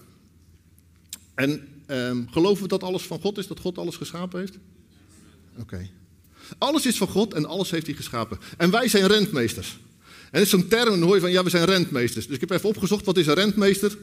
En 1.35 1.67
um, 1.87 2.27
geloven 2.31 2.63
we 2.63 2.69
dat 2.69 2.83
alles 2.83 3.01
van 3.01 3.19
God 3.19 3.37
is, 3.37 3.47
dat 3.47 3.59
God 3.59 3.77
alles 3.77 3.95
geschapen 3.95 4.39
heeft? 4.39 4.57
Oké. 5.57 5.89
Alles 6.57 6.85
is 6.85 6.97
van 6.97 7.07
God 7.07 7.33
en 7.33 7.45
alles 7.45 7.71
heeft 7.71 7.85
hij 7.85 7.95
geschapen. 7.95 8.37
En 8.57 8.71
wij 8.71 8.87
zijn 8.87 9.07
rentmeesters. 9.07 9.77
En 10.23 10.39
dat 10.39 10.41
is 10.41 10.49
zo'n 10.49 10.67
term, 10.67 11.01
hoor 11.01 11.15
je 11.15 11.21
van, 11.21 11.31
ja, 11.31 11.43
we 11.43 11.49
zijn 11.49 11.65
rentmeesters. 11.65 12.25
Dus 12.25 12.35
ik 12.35 12.41
heb 12.41 12.51
even 12.51 12.69
opgezocht, 12.69 13.05
wat 13.05 13.17
is 13.17 13.27
een 13.27 13.33
rentmeester? 13.33 13.97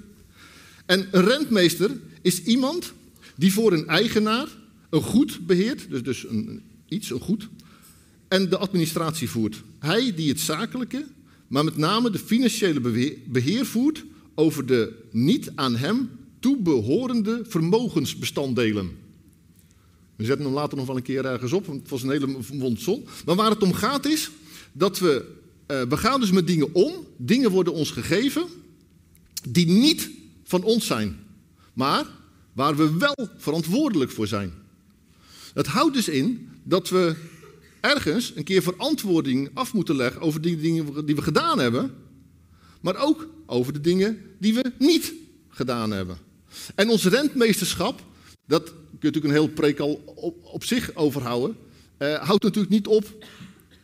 En 0.86 1.08
een 1.10 1.24
rentmeester 1.24 1.90
is 2.22 2.42
iemand 2.42 2.92
die 3.36 3.52
voor 3.52 3.72
een 3.72 3.86
eigenaar 3.86 4.48
een 4.90 5.02
goed 5.02 5.46
beheert, 5.46 5.90
dus, 5.90 6.02
dus 6.02 6.28
een, 6.28 6.62
iets, 6.88 7.10
een 7.10 7.20
goed, 7.20 7.48
en 8.28 8.48
de 8.48 8.58
administratie 8.58 9.30
voert. 9.30 9.62
Hij 9.78 10.14
die 10.14 10.28
het 10.28 10.40
zakelijke, 10.40 11.06
maar 11.46 11.64
met 11.64 11.76
name 11.76 12.10
de 12.10 12.18
financiële 12.18 12.80
beheer 13.26 13.66
voert 13.66 14.04
over 14.34 14.66
de 14.66 14.92
niet 15.10 15.52
aan 15.54 15.76
hem 15.76 16.10
toebehorende 16.40 17.42
vermogensbestanddelen. 17.48 18.90
We 20.20 20.26
zetten 20.26 20.44
hem 20.44 20.54
later 20.54 20.76
nog 20.76 20.86
wel 20.86 20.96
een 20.96 21.02
keer 21.02 21.24
ergens 21.24 21.52
op, 21.52 21.66
want 21.66 21.80
het 21.80 21.90
was 21.90 22.02
een 22.02 22.10
hele 22.10 22.38
mond 22.52 22.80
zon. 22.80 23.06
Maar 23.24 23.36
waar 23.36 23.50
het 23.50 23.62
om 23.62 23.72
gaat 23.72 24.06
is 24.06 24.30
dat 24.72 24.98
we, 24.98 25.24
uh, 25.66 25.82
we 25.82 25.96
gaan 25.96 26.20
dus 26.20 26.30
met 26.30 26.46
dingen 26.46 26.74
om. 26.74 26.92
Dingen 27.16 27.50
worden 27.50 27.72
ons 27.72 27.90
gegeven 27.90 28.44
die 29.48 29.66
niet 29.66 30.10
van 30.44 30.62
ons 30.62 30.86
zijn, 30.86 31.18
maar 31.72 32.06
waar 32.52 32.76
we 32.76 32.96
wel 32.96 33.28
verantwoordelijk 33.36 34.10
voor 34.10 34.26
zijn. 34.26 34.52
Het 35.54 35.66
houdt 35.66 35.94
dus 35.94 36.08
in 36.08 36.48
dat 36.62 36.88
we 36.88 37.14
ergens 37.80 38.32
een 38.34 38.44
keer 38.44 38.62
verantwoording 38.62 39.50
af 39.54 39.72
moeten 39.72 39.96
leggen 39.96 40.20
over 40.20 40.40
die 40.40 40.56
dingen 40.56 41.06
die 41.06 41.14
we 41.14 41.22
gedaan 41.22 41.58
hebben, 41.58 41.94
maar 42.80 42.96
ook 42.96 43.28
over 43.46 43.72
de 43.72 43.80
dingen 43.80 44.22
die 44.38 44.54
we 44.54 44.72
niet 44.78 45.12
gedaan 45.48 45.90
hebben. 45.90 46.18
En 46.74 46.88
ons 46.88 47.04
rentmeesterschap, 47.04 48.02
dat 48.46 48.72
je 49.00 49.06
natuurlijk 49.06 49.34
een 49.34 49.40
heel 49.40 49.54
preek 49.54 49.78
al 49.78 50.02
op, 50.42 50.64
zich 50.64 50.94
overhouden, 50.94 51.56
uh, 51.98 52.14
houdt 52.14 52.42
natuurlijk 52.42 52.72
niet 52.72 52.86
op, 52.86 53.24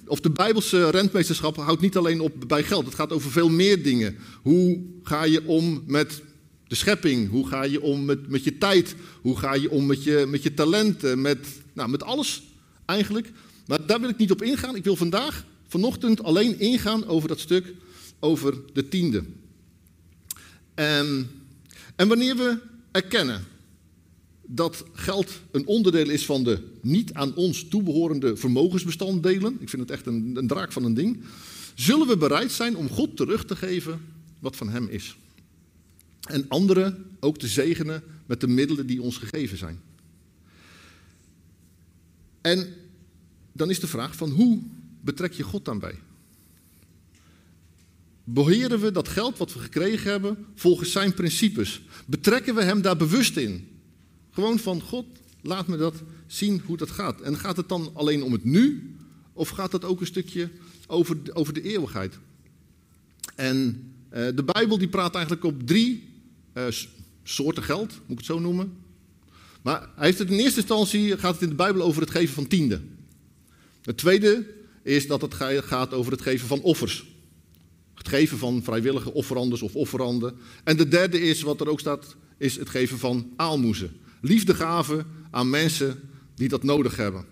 of 0.07 0.21
de 0.21 0.31
Bijbelse 0.31 0.91
rentmeesterschap 0.91 1.57
houdt 1.57 1.81
niet 1.81 1.97
alleen 1.97 2.21
op 2.21 2.33
bij 2.47 2.63
geld. 2.63 2.85
Het 2.85 2.95
gaat 2.95 3.13
over 3.13 3.31
veel 3.31 3.49
meer 3.49 3.83
dingen. 3.83 4.17
Hoe 4.43 4.81
ga 5.03 5.25
je 5.25 5.47
om 5.47 5.83
met 5.87 6.23
de 6.69 6.75
schepping? 6.75 7.31
Hoe 7.31 7.49
ga 7.49 7.65
je 7.65 7.83
om 7.83 8.05
met, 8.05 8.29
met 8.29 8.45
je 8.45 8.59
tijd? 8.59 8.95
Hoe 9.21 9.39
ga 9.39 9.55
je 9.55 9.71
om 9.71 9.87
met 9.87 10.05
je, 10.05 10.25
met 10.29 10.43
je 10.43 10.55
talenten? 10.55 11.21
Met, 11.21 11.47
nou, 11.73 11.89
met 11.89 12.03
alles 12.03 12.43
eigenlijk. 12.85 13.33
Maar 13.67 13.87
daar 13.87 14.01
wil 14.01 14.09
ik 14.09 14.17
niet 14.17 14.31
op 14.31 14.43
ingaan. 14.43 14.77
Ik 14.77 14.85
wil 14.85 14.97
vandaag, 14.97 15.45
vanochtend, 15.69 16.23
alleen 16.23 16.59
ingaan 16.59 17.07
over 17.07 17.29
dat 17.29 17.41
stuk 17.41 17.75
over 18.21 18.55
de 18.73 18.89
tiende. 18.89 19.25
En, 20.75 21.31
en 21.97 22.09
wanneer 22.09 22.37
we 22.37 22.59
erkennen 22.91 23.45
dat 24.47 24.85
geld 24.93 25.41
een 25.51 25.67
onderdeel 25.67 26.09
is 26.09 26.27
van 26.27 26.45
de 26.45 26.63
niet 26.81 27.13
aan 27.13 27.35
ons 27.35 27.69
toebehorende 27.69 28.37
vermogensbestanddelen, 28.37 29.57
ik 29.61 29.69
vind 29.69 29.83
het 29.83 29.91
echt 29.91 30.07
een, 30.07 30.33
een 30.35 30.47
draak 30.47 30.73
van 30.73 30.85
een 30.85 30.95
ding, 30.95 31.23
zullen 31.75 32.07
we 32.07 32.17
bereid 32.17 32.53
zijn 32.53 32.77
om 32.77 32.89
God 32.89 33.17
terug 33.17 33.45
te 33.45 33.57
geven 33.57 34.01
wat 34.39 34.57
van 34.57 34.69
Hem 34.69 34.89
is. 34.89 35.17
En 36.29 36.45
anderen 36.49 37.05
ook 37.21 37.39
te 37.39 37.49
zegenen 37.49 38.03
met 38.27 38.41
de 38.41 38.49
middelen 38.49 38.87
die 38.87 39.03
ons 39.03 39.17
gegeven 39.17 39.59
zijn. 39.59 39.81
En 42.41 42.75
dan 43.53 43.71
is 43.71 43.81
de 43.81 43.87
vraag 43.87 44.17
van 44.17 44.31
hoe 44.31 44.63
betrek 45.01 45.33
je 45.33 45.43
God 45.43 45.65
dan 45.65 45.79
bij? 45.79 45.99
Beheren 48.25 48.81
we 48.81 48.93
dat 48.93 49.09
geld 49.09 49.39
wat 49.39 49.53
we 49.53 49.59
gekregen 49.59 50.11
hebben 50.11 50.47
volgens 50.55 50.93
zijn 50.93 51.15
principes? 51.15 51.83
Betrekken 52.07 52.55
we 52.55 52.63
hem 52.63 52.83
daar 52.83 52.97
bewust 52.97 53.37
in? 53.37 53.76
Gewoon 54.37 54.59
van 54.59 54.81
God, 54.81 55.07
laat 55.41 55.67
me 55.67 55.77
dat 55.77 55.95
zien 56.27 56.63
hoe 56.67 56.77
dat 56.77 56.91
gaat. 56.91 57.21
En 57.21 57.39
gaat 57.39 57.57
het 57.57 57.69
dan 57.69 57.91
alleen 57.95 58.23
om 58.23 58.33
het 58.33 58.45
nu? 58.45 58.95
Of 59.33 59.49
gaat 59.49 59.73
het 59.73 59.85
ook 59.85 60.01
een 60.01 60.07
stukje 60.07 60.51
over, 60.87 61.17
over 61.33 61.53
de 61.53 61.63
eeuwigheid? 61.63 62.19
En 63.35 63.57
uh, 64.13 64.29
de 64.35 64.45
Bijbel 64.45 64.79
die 64.79 64.89
praat 64.89 65.15
eigenlijk 65.15 65.45
op 65.45 65.67
drie 65.67 66.09
uh, 66.55 66.65
soorten 67.23 67.63
geld, 67.63 67.89
moet 67.89 68.11
ik 68.11 68.17
het 68.17 68.27
zo 68.27 68.39
noemen. 68.39 68.73
Maar 69.63 69.89
hij 69.95 70.07
heeft 70.07 70.19
het 70.19 70.31
in 70.31 70.39
eerste 70.39 70.61
instantie 70.61 71.19
gaat 71.19 71.35
het 71.35 71.43
in 71.43 71.49
de 71.49 71.55
Bijbel 71.55 71.83
over 71.83 72.01
het 72.01 72.11
geven 72.11 72.35
van 72.35 72.47
tiende. 72.47 72.81
Het 73.83 73.97
tweede 73.97 74.55
is 74.83 75.07
dat 75.07 75.21
het 75.21 75.35
gaat 75.65 75.93
over 75.93 76.13
het 76.13 76.23
geven 76.23 76.49
van 76.49 76.61
offers. 76.61 77.07
Het 77.95 78.09
geven 78.09 78.39
van 78.39 78.63
vrijwillige 78.63 79.13
offeranders 79.13 79.63
of 79.63 79.75
offeranden. 79.75 80.35
En 80.65 80.77
de 80.77 80.89
derde 80.89 81.21
is, 81.21 81.43
wat 81.43 81.61
er 81.61 81.69
ook 81.69 81.81
staat, 81.81 82.17
is 82.37 82.57
het 82.57 82.69
geven 82.69 82.99
van 82.99 83.33
aalmoezen. 83.37 84.05
Liefdegaven 84.27 85.07
aan 85.31 85.51
mensen 85.51 86.01
die 86.35 86.49
dat 86.49 86.63
nodig 86.63 86.97
hebben. 86.97 87.25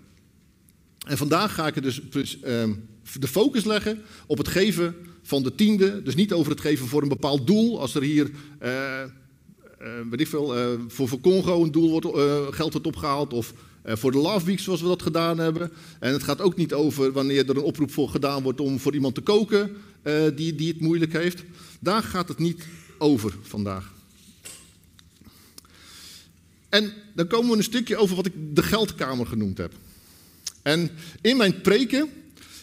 En 1.07 1.17
vandaag 1.17 1.53
ga 1.53 1.67
ik 1.67 1.83
dus, 1.83 2.01
dus 2.09 2.39
ehm, 2.39 2.73
de 3.19 3.27
focus 3.27 3.63
leggen 3.63 4.01
op 4.27 4.37
het 4.37 4.47
geven 4.47 4.95
van 5.21 5.43
de 5.43 5.55
tiende. 5.55 6.01
Dus 6.03 6.15
niet 6.15 6.33
over 6.33 6.51
het 6.51 6.61
geven 6.61 6.87
voor 6.87 7.01
een 7.01 7.07
bepaald 7.07 7.47
doel. 7.47 7.79
Als 7.79 7.95
er 7.95 8.01
hier, 8.01 8.31
uh, 8.63 9.01
weet 10.09 10.19
ik 10.19 10.27
veel, 10.27 10.55
voor, 10.87 11.07
voor 11.07 11.19
Congo 11.19 11.63
een 11.63 11.71
doel 11.71 11.89
wordt, 11.89 12.07
geld 12.55 12.71
wordt 12.71 12.87
opgehaald. 12.87 13.33
Of 13.33 13.53
voor 13.83 14.11
de 14.11 14.17
Love 14.17 14.45
Week 14.45 14.59
zoals 14.59 14.81
we 14.81 14.87
dat 14.87 15.01
gedaan 15.01 15.37
hebben. 15.37 15.71
En 15.99 16.13
het 16.13 16.23
gaat 16.23 16.41
ook 16.41 16.55
niet 16.55 16.73
over 16.73 17.11
wanneer 17.11 17.49
er 17.49 17.57
een 17.57 17.63
oproep 17.63 17.91
voor 17.91 18.09
gedaan 18.09 18.43
wordt 18.43 18.61
om 18.61 18.79
voor 18.79 18.93
iemand 18.93 19.15
te 19.15 19.21
koken 19.21 19.75
die, 20.35 20.55
die 20.55 20.67
het 20.67 20.81
moeilijk 20.81 21.13
heeft. 21.13 21.43
Daar 21.79 22.03
gaat 22.03 22.27
het 22.27 22.37
niet 22.37 22.67
over 22.97 23.33
vandaag. 23.41 23.94
En 26.75 26.93
dan 27.13 27.27
komen 27.27 27.51
we 27.51 27.57
een 27.57 27.63
stukje 27.63 27.97
over 27.97 28.15
wat 28.15 28.25
ik 28.25 28.33
de 28.53 28.63
geldkamer 28.63 29.25
genoemd 29.25 29.57
heb. 29.57 29.73
En 30.61 30.89
in 31.21 31.37
mijn 31.37 31.61
preken 31.61 32.09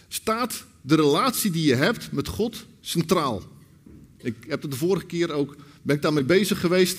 staat 0.08 0.64
de 0.80 0.94
relatie 0.94 1.50
die 1.50 1.66
je 1.66 1.74
hebt 1.74 2.12
met 2.12 2.28
God 2.28 2.66
centraal. 2.80 3.42
Ik 4.18 4.36
heb 4.48 4.62
het 4.62 4.70
de 4.70 4.76
vorige 4.76 5.06
keer 5.06 5.32
ook, 5.32 5.56
ben 5.82 5.96
ik 5.96 6.02
daarmee 6.02 6.24
bezig 6.24 6.60
geweest. 6.60 6.98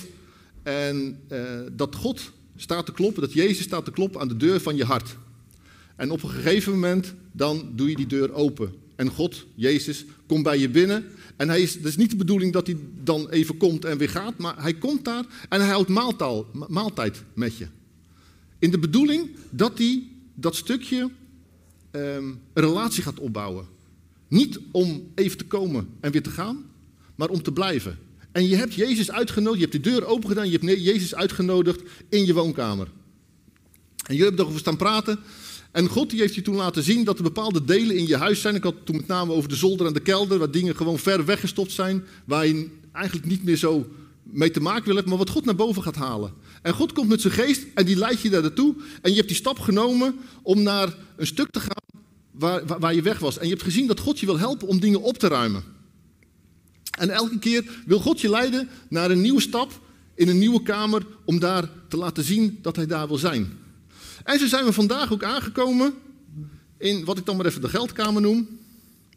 En 0.62 1.20
eh, 1.28 1.60
dat 1.72 1.94
God 1.94 2.32
staat 2.56 2.86
te 2.86 2.92
kloppen, 2.92 3.22
dat 3.22 3.32
Jezus 3.32 3.64
staat 3.64 3.84
te 3.84 3.90
kloppen 3.90 4.20
aan 4.20 4.28
de 4.28 4.36
deur 4.36 4.60
van 4.60 4.76
je 4.76 4.84
hart. 4.84 5.16
En 5.96 6.10
op 6.10 6.22
een 6.22 6.30
gegeven 6.30 6.72
moment, 6.72 7.14
dan 7.32 7.72
doe 7.74 7.88
je 7.88 7.96
die 7.96 8.06
deur 8.06 8.32
open. 8.32 8.74
En 8.96 9.08
God, 9.08 9.46
Jezus, 9.54 10.04
komt 10.26 10.42
bij 10.42 10.58
je 10.58 10.68
binnen. 10.68 11.04
En 11.36 11.48
hij 11.48 11.62
is, 11.62 11.74
het 11.74 11.84
is 11.84 11.96
niet 11.96 12.10
de 12.10 12.16
bedoeling 12.16 12.52
dat 12.52 12.66
hij 12.66 12.76
dan 13.02 13.30
even 13.30 13.56
komt 13.56 13.84
en 13.84 13.98
weer 13.98 14.08
gaat, 14.08 14.38
maar 14.38 14.62
hij 14.62 14.74
komt 14.74 15.04
daar 15.04 15.24
en 15.48 15.60
hij 15.60 15.70
houdt 15.70 15.88
maaltijd 16.68 17.22
met 17.34 17.56
je. 17.56 17.66
In 18.58 18.70
de 18.70 18.78
bedoeling 18.78 19.30
dat 19.50 19.78
hij 19.78 20.02
dat 20.34 20.56
stukje 20.56 20.98
um, 20.98 21.10
een 21.92 22.40
relatie 22.52 23.02
gaat 23.02 23.18
opbouwen. 23.18 23.66
Niet 24.28 24.58
om 24.70 25.10
even 25.14 25.38
te 25.38 25.44
komen 25.44 25.88
en 26.00 26.12
weer 26.12 26.22
te 26.22 26.30
gaan, 26.30 26.64
maar 27.14 27.28
om 27.28 27.42
te 27.42 27.52
blijven. 27.52 27.98
En 28.32 28.48
je 28.48 28.56
hebt 28.56 28.74
Jezus 28.74 29.10
uitgenodigd, 29.10 29.60
je 29.60 29.68
hebt 29.68 29.84
de 29.84 29.90
deur 29.90 30.06
open 30.06 30.28
gedaan, 30.28 30.50
je 30.50 30.58
hebt 30.58 30.82
Jezus 30.82 31.14
uitgenodigd 31.14 31.82
in 32.08 32.26
je 32.26 32.34
woonkamer. 32.34 32.88
En 34.06 34.14
jullie 34.14 34.24
hebben 34.24 34.40
erover 34.40 34.60
staan 34.60 34.76
praten. 34.76 35.18
En 35.74 35.88
God 35.88 36.10
die 36.10 36.20
heeft 36.20 36.34
je 36.34 36.42
toen 36.42 36.54
laten 36.54 36.82
zien 36.82 37.04
dat 37.04 37.16
er 37.16 37.22
bepaalde 37.22 37.64
delen 37.64 37.96
in 37.96 38.06
je 38.06 38.16
huis 38.16 38.40
zijn. 38.40 38.54
Ik 38.54 38.62
had 38.62 38.74
toen 38.84 38.96
met 38.96 39.06
name 39.06 39.32
over 39.32 39.48
de 39.48 39.54
zolder 39.54 39.86
en 39.86 39.92
de 39.92 40.00
kelder, 40.00 40.38
waar 40.38 40.50
dingen 40.50 40.76
gewoon 40.76 40.98
ver 40.98 41.24
weggestopt 41.24 41.72
zijn, 41.72 42.04
waar 42.24 42.46
je 42.46 42.68
eigenlijk 42.92 43.26
niet 43.26 43.44
meer 43.44 43.56
zo 43.56 43.86
mee 44.22 44.50
te 44.50 44.60
maken 44.60 44.84
wil 44.84 44.94
hebben, 44.94 45.12
maar 45.12 45.24
wat 45.24 45.30
God 45.30 45.44
naar 45.44 45.54
boven 45.54 45.82
gaat 45.82 45.96
halen. 45.96 46.32
En 46.62 46.72
God 46.72 46.92
komt 46.92 47.08
met 47.08 47.20
zijn 47.20 47.32
geest 47.32 47.66
en 47.74 47.84
die 47.84 47.96
leidt 47.96 48.20
je 48.20 48.30
daar 48.30 48.42
naartoe. 48.42 48.74
En 49.02 49.10
je 49.10 49.16
hebt 49.16 49.28
die 49.28 49.36
stap 49.36 49.58
genomen 49.58 50.14
om 50.42 50.62
naar 50.62 50.96
een 51.16 51.26
stuk 51.26 51.50
te 51.50 51.60
gaan 51.60 52.02
waar, 52.30 52.66
waar 52.78 52.94
je 52.94 53.02
weg 53.02 53.18
was. 53.18 53.38
En 53.38 53.44
je 53.44 53.50
hebt 53.50 53.64
gezien 53.64 53.86
dat 53.86 54.00
God 54.00 54.20
je 54.20 54.26
wil 54.26 54.38
helpen 54.38 54.68
om 54.68 54.80
dingen 54.80 55.02
op 55.02 55.18
te 55.18 55.28
ruimen. 55.28 55.62
En 56.98 57.10
elke 57.10 57.38
keer 57.38 57.64
wil 57.86 57.98
God 57.98 58.20
je 58.20 58.30
leiden 58.30 58.68
naar 58.88 59.10
een 59.10 59.20
nieuwe 59.20 59.40
stap 59.40 59.80
in 60.14 60.28
een 60.28 60.38
nieuwe 60.38 60.62
kamer 60.62 61.06
om 61.24 61.38
daar 61.38 61.70
te 61.88 61.96
laten 61.96 62.24
zien 62.24 62.58
dat 62.62 62.76
hij 62.76 62.86
daar 62.86 63.08
wil 63.08 63.18
zijn. 63.18 63.62
En 64.24 64.38
zo 64.38 64.46
zijn 64.46 64.64
we 64.64 64.72
vandaag 64.72 65.12
ook 65.12 65.22
aangekomen 65.22 65.94
in 66.76 67.04
wat 67.04 67.18
ik 67.18 67.26
dan 67.26 67.36
maar 67.36 67.46
even 67.46 67.60
de 67.60 67.68
geldkamer 67.68 68.22
noem. 68.22 68.58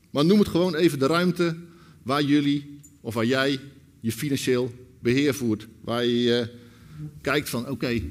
Maar 0.09 0.25
noem 0.25 0.39
het 0.39 0.47
gewoon 0.47 0.75
even 0.75 0.99
de 0.99 1.07
ruimte 1.07 1.55
waar 2.03 2.23
jullie 2.23 2.79
of 3.01 3.13
waar 3.13 3.25
jij 3.25 3.59
je 3.99 4.11
financieel 4.11 4.73
beheer 4.99 5.33
voert. 5.35 5.67
Waar 5.81 6.05
je 6.05 6.47
uh, 6.49 6.55
kijkt 7.21 7.49
van 7.49 7.69
oké, 7.69 8.01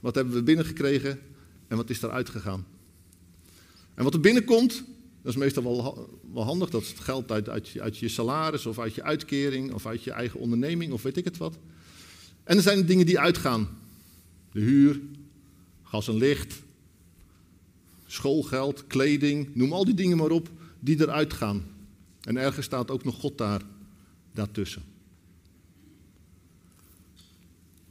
wat 0.00 0.14
hebben 0.14 0.34
we 0.34 0.42
binnengekregen 0.42 1.20
en 1.68 1.76
wat 1.76 1.90
is 1.90 2.02
eruit 2.02 2.28
gegaan. 2.28 2.66
En 3.94 4.04
wat 4.04 4.14
er 4.14 4.20
binnenkomt, 4.20 4.84
dat 5.22 5.32
is 5.32 5.38
meestal 5.38 5.62
wel, 5.62 6.08
wel 6.32 6.44
handig. 6.44 6.70
Dat 6.70 6.88
het 6.88 7.00
geld 7.00 7.32
uit, 7.32 7.48
uit, 7.48 7.70
uit, 7.78 7.98
je 7.98 8.08
salaris 8.08 8.66
of 8.66 8.78
uit 8.78 8.94
je 8.94 9.02
uitkering 9.02 9.72
of 9.72 9.86
uit 9.86 10.04
je 10.04 10.10
eigen 10.10 10.40
onderneming 10.40 10.92
of 10.92 11.02
weet 11.02 11.16
ik 11.16 11.24
het 11.24 11.36
wat. 11.36 11.58
En 12.44 12.56
er 12.56 12.62
zijn 12.62 12.86
dingen 12.86 13.06
die 13.06 13.18
uitgaan. 13.18 13.68
De 14.52 14.60
huur, 14.60 15.00
gas 15.90 16.08
en 16.08 16.16
licht, 16.16 16.62
schoolgeld, 18.06 18.86
kleding, 18.86 19.54
noem 19.54 19.72
al 19.72 19.84
die 19.84 19.94
dingen 19.94 20.16
maar 20.16 20.30
op 20.30 20.48
die 20.80 21.00
eruit 21.00 21.32
gaan. 21.32 21.64
En 22.20 22.36
ergens 22.36 22.66
staat 22.66 22.90
ook 22.90 23.04
nog 23.04 23.14
God 23.14 23.38
daar, 23.38 23.62
daartussen. 24.32 24.82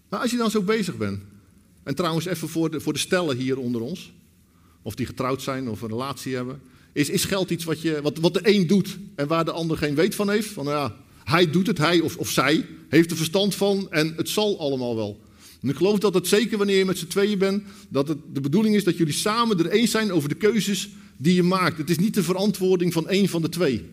Maar 0.10 0.20
als 0.20 0.32
je 0.32 0.38
dan 0.38 0.52
zo 0.52 0.62
bezig 0.62 0.98
bent, 0.98 1.22
en 1.84 1.96
trouwens 1.96 2.26
even 2.26 2.50
voor 2.50 2.72
de, 2.72 2.80
voor 2.80 2.94
de 2.94 3.00
stellen 3.00 3.38
hier 3.38 3.58
onder 3.58 3.82
ons, 3.82 4.12
of 4.82 4.96
die 4.96 5.06
getrouwd 5.06 5.42
zijn 5.42 5.70
of 5.70 5.82
een 5.82 5.90
relatie 5.90 6.36
hebben, 6.36 6.62
is, 6.92 7.10
is 7.10 7.26
geld 7.26 7.50
iets 7.50 7.64
wat, 7.64 7.82
je, 7.82 8.02
wat, 8.02 8.18
wat 8.18 8.34
de 8.34 8.56
een 8.56 8.68
doet 8.68 8.98
en 9.16 9.28
waar 9.28 9.46
de 9.46 9.52
ander 9.52 9.78
geen 9.78 9.96
weet 9.96 10.16
van 10.16 10.30
heeft? 10.30 10.50
Van 10.50 10.66
nou 10.66 10.78
ja, 10.78 10.96
hij 11.24 11.50
doet 11.50 11.68
het, 11.68 11.78
hij 11.78 12.00
of, 12.00 12.18
of 12.18 12.30
zij 12.30 12.66
heeft 12.90 13.12
er 13.12 13.18
verstand 13.18 13.56
van 13.56 13.92
en 13.92 14.14
het 14.16 14.30
zal 14.30 14.60
allemaal 14.60 14.96
wel. 14.96 15.20
En 15.62 15.70
ik 15.70 15.76
geloof 15.76 16.00
dat 16.00 16.14
het 16.14 16.28
zeker 16.28 16.58
wanneer 16.58 16.78
je 16.78 16.86
met 16.86 16.98
z'n 16.98 17.08
tweeën 17.08 17.38
bent, 17.38 17.64
dat 17.90 18.08
het 18.08 18.18
de 18.34 18.42
bedoeling 18.42 18.76
is 18.76 18.84
dat 18.84 18.98
jullie 18.98 19.14
samen 19.14 19.60
er 19.60 19.70
eens 19.70 19.92
zijn 19.92 20.12
over 20.12 20.30
de 20.30 20.36
keuzes 20.36 20.90
die 21.18 21.36
je 21.36 21.44
maakt. 21.44 21.78
Het 21.78 21.90
is 21.90 21.98
niet 21.98 22.14
de 22.14 22.24
verantwoording 22.24 22.94
van 22.94 23.08
één 23.08 23.28
van 23.28 23.42
de 23.42 23.50
twee. 23.50 23.90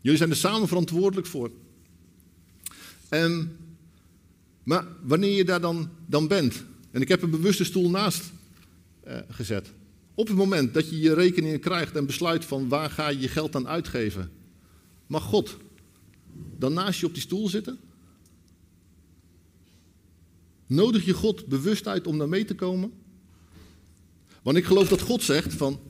Jullie 0.00 0.18
zijn 0.18 0.30
er 0.30 0.36
samen 0.36 0.68
verantwoordelijk 0.68 1.26
voor. 1.26 1.50
En 3.08 3.56
Maar 4.62 4.86
wanneer 5.02 5.36
je 5.36 5.44
daar 5.44 5.60
dan, 5.60 5.90
dan 6.06 6.28
bent, 6.28 6.64
en 6.90 7.00
ik 7.00 7.08
heb 7.08 7.22
een 7.22 7.30
bewuste 7.30 7.64
stoel 7.64 7.90
naast 7.90 8.32
uh, 9.06 9.16
gezet. 9.28 9.72
Op 10.14 10.28
het 10.28 10.36
moment 10.36 10.74
dat 10.74 10.90
je 10.90 10.98
je 10.98 11.14
rekeningen 11.14 11.60
krijgt 11.60 11.96
en 11.96 12.06
besluit 12.06 12.44
van 12.44 12.68
waar 12.68 12.90
ga 12.90 13.08
je 13.08 13.18
je 13.18 13.28
geld 13.28 13.56
aan 13.56 13.68
uitgeven, 13.68 14.30
mag 15.06 15.22
God 15.22 15.56
dan 16.58 16.72
naast 16.72 17.00
je 17.00 17.06
op 17.06 17.14
die 17.14 17.22
stoel 17.22 17.48
zitten? 17.48 17.78
Nodig 20.70 21.04
je 21.04 21.12
God 21.12 21.46
bewust 21.46 21.86
uit 21.86 22.06
om 22.06 22.18
daar 22.18 22.28
mee 22.28 22.44
te 22.44 22.54
komen? 22.54 22.92
Want 24.42 24.56
ik 24.56 24.64
geloof 24.64 24.88
dat 24.88 25.00
God 25.00 25.22
zegt 25.22 25.54
van, 25.54 25.80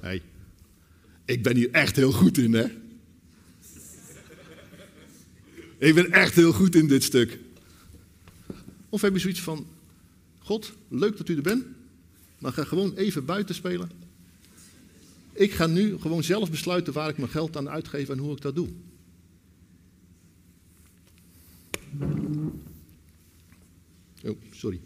hey, 0.00 0.22
ik 1.24 1.42
ben 1.42 1.56
hier 1.56 1.70
echt 1.70 1.96
heel 1.96 2.12
goed 2.12 2.38
in, 2.38 2.52
hè? 2.54 2.64
Ik 5.78 5.94
ben 5.94 6.12
echt 6.12 6.34
heel 6.34 6.52
goed 6.52 6.74
in 6.74 6.88
dit 6.88 7.02
stuk. 7.02 7.38
Of 8.88 9.00
heb 9.00 9.12
je 9.12 9.18
zoiets 9.18 9.40
van, 9.40 9.66
God, 10.38 10.72
leuk 10.88 11.16
dat 11.16 11.28
u 11.28 11.36
er 11.36 11.42
bent, 11.42 11.64
maar 12.38 12.52
ga 12.52 12.64
gewoon 12.64 12.94
even 12.94 13.24
buiten 13.24 13.54
spelen. 13.54 13.90
Ik 15.32 15.52
ga 15.52 15.66
nu 15.66 15.98
gewoon 15.98 16.24
zelf 16.24 16.50
besluiten 16.50 16.92
waar 16.92 17.08
ik 17.08 17.18
mijn 17.18 17.30
geld 17.30 17.56
aan 17.56 17.70
uitgeef 17.70 18.08
en 18.08 18.18
hoe 18.18 18.32
ik 18.32 18.40
dat 18.40 18.54
doe. 18.54 18.68
Oh, 24.24 24.36
sorry. 24.50 24.80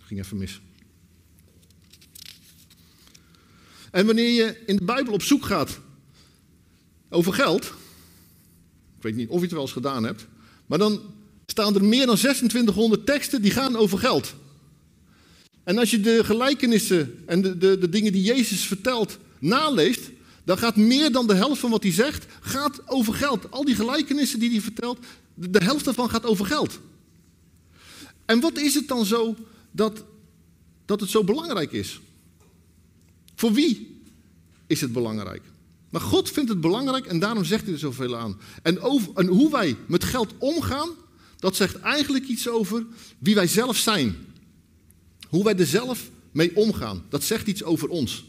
Ging 0.00 0.20
even 0.20 0.36
mis. 0.36 0.60
En 3.90 4.06
wanneer 4.06 4.30
je 4.30 4.62
in 4.66 4.76
de 4.76 4.84
Bijbel 4.84 5.12
op 5.12 5.22
zoek 5.22 5.44
gaat 5.44 5.80
over 7.08 7.32
geld, 7.32 7.64
ik 8.96 9.02
weet 9.02 9.14
niet 9.14 9.28
of 9.28 9.36
je 9.36 9.42
het 9.42 9.52
wel 9.52 9.62
eens 9.62 9.72
gedaan 9.72 10.04
hebt, 10.04 10.26
maar 10.66 10.78
dan 10.78 11.00
staan 11.46 11.74
er 11.74 11.84
meer 11.84 12.06
dan 12.06 12.16
2600 12.16 13.06
teksten 13.06 13.42
die 13.42 13.50
gaan 13.50 13.76
over 13.76 13.98
geld. 13.98 14.34
En 15.64 15.78
als 15.78 15.90
je 15.90 16.00
de 16.00 16.24
gelijkenissen 16.24 17.22
en 17.26 17.42
de, 17.42 17.58
de, 17.58 17.78
de 17.78 17.88
dingen 17.88 18.12
die 18.12 18.22
Jezus 18.22 18.66
vertelt 18.66 19.18
naleest, 19.38 20.10
dan 20.44 20.58
gaat 20.58 20.76
meer 20.76 21.12
dan 21.12 21.26
de 21.26 21.34
helft 21.34 21.60
van 21.60 21.70
wat 21.70 21.82
hij 21.82 21.92
zegt, 21.92 22.26
gaat 22.40 22.88
over 22.88 23.14
geld. 23.14 23.50
Al 23.50 23.64
die 23.64 23.74
gelijkenissen 23.74 24.38
die 24.38 24.50
hij 24.50 24.60
vertelt, 24.60 24.98
de 25.34 25.64
helft 25.64 25.84
daarvan 25.84 26.10
gaat 26.10 26.26
over 26.26 26.46
geld. 26.46 26.80
En 28.24 28.40
wat 28.40 28.58
is 28.58 28.74
het 28.74 28.88
dan 28.88 29.04
zo 29.04 29.36
dat, 29.70 30.04
dat 30.84 31.00
het 31.00 31.10
zo 31.10 31.24
belangrijk 31.24 31.72
is? 31.72 32.00
Voor 33.34 33.52
wie 33.52 34.00
is 34.66 34.80
het 34.80 34.92
belangrijk? 34.92 35.42
Maar 35.90 36.00
God 36.00 36.30
vindt 36.30 36.50
het 36.50 36.60
belangrijk 36.60 37.06
en 37.06 37.18
daarom 37.18 37.44
zegt 37.44 37.64
hij 37.64 37.72
er 37.72 37.78
zoveel 37.78 38.16
aan. 38.16 38.40
En, 38.62 38.80
over, 38.80 39.12
en 39.14 39.26
hoe 39.26 39.50
wij 39.50 39.76
met 39.86 40.04
geld 40.04 40.34
omgaan, 40.38 40.88
dat 41.38 41.56
zegt 41.56 41.80
eigenlijk 41.80 42.26
iets 42.26 42.48
over 42.48 42.86
wie 43.18 43.34
wij 43.34 43.46
zelf 43.46 43.76
zijn. 43.76 44.16
Hoe 45.28 45.44
wij 45.44 45.56
er 45.56 45.66
zelf 45.66 46.10
mee 46.32 46.56
omgaan, 46.56 47.04
dat 47.08 47.22
zegt 47.22 47.46
iets 47.46 47.62
over 47.62 47.88
ons. 47.88 48.24